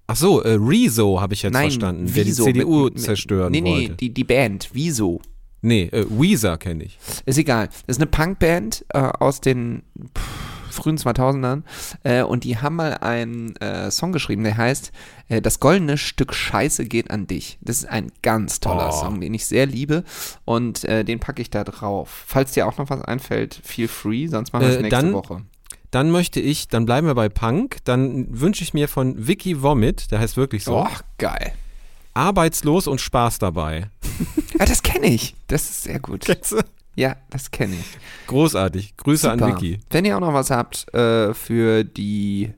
[0.08, 3.02] Ach so, äh, Rezo habe ich jetzt Nein, verstanden, der die Wieso CDU mit- mit-
[3.02, 3.94] zerstören Nee, nee, wollte.
[3.96, 5.20] die, die Band, Wieso.
[5.62, 6.96] nee, äh, Weezer kenne ich.
[7.26, 7.66] Ist egal.
[7.86, 9.82] Das ist eine Punkband äh, aus den
[10.16, 11.62] pff, frühen 2000ern
[12.04, 14.92] äh, und die haben mal einen äh, Song geschrieben, der heißt
[15.28, 17.58] äh, Das goldene Stück Scheiße geht an dich.
[17.60, 19.00] Das ist ein ganz toller Oh.
[19.00, 20.04] Song, den ich sehr liebe
[20.44, 22.24] und äh, den packe ich da drauf.
[22.26, 25.12] Falls dir auch noch was einfällt, feel free, sonst machen wir es Äh, nächste dann-
[25.12, 25.42] Woche.
[25.92, 30.10] Dann möchte ich, dann bleiben wir bei Punk, dann wünsche ich mir von Vicky Vomit,
[30.10, 31.52] der heißt wirklich so, Oh, geil.
[32.12, 33.88] arbeitslos und Spaß dabei.
[34.58, 35.36] Ja, das kenne ich.
[35.46, 36.26] Das ist sehr gut.
[36.96, 37.98] Ja, das kenne ich.
[38.26, 38.96] Großartig.
[38.96, 39.52] Grüße an Super.
[39.60, 39.78] Vicky.
[39.90, 42.52] Wenn ihr auch noch was habt äh, für die.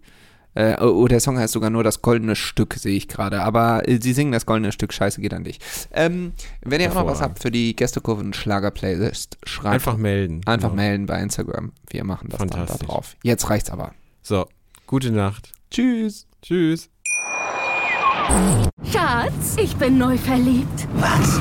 [0.55, 3.43] Äh, oh, der Song heißt sogar nur das goldene Stück, sehe ich gerade.
[3.43, 5.61] Aber äh, sie singen das goldene Stück, Scheiße geht an dich.
[5.93, 6.33] Ähm,
[6.63, 10.41] wenn ihr auch noch was habt für die Gästekurven Schlager-Playlist, schreibt Einfach melden.
[10.47, 10.83] einfach Genau.
[10.83, 11.73] melden bei Instagram.
[11.91, 12.89] Wir machen das dann da Fantastisch.
[12.89, 13.17] drauf.
[13.23, 13.93] Jetzt reicht's aber.
[14.23, 14.47] So,
[14.87, 15.53] gute Nacht.
[15.71, 16.27] Tschüss.
[16.43, 16.89] Tschüss.
[18.93, 20.89] Schatz, ich bin neu verliebt.
[20.95, 21.41] Was?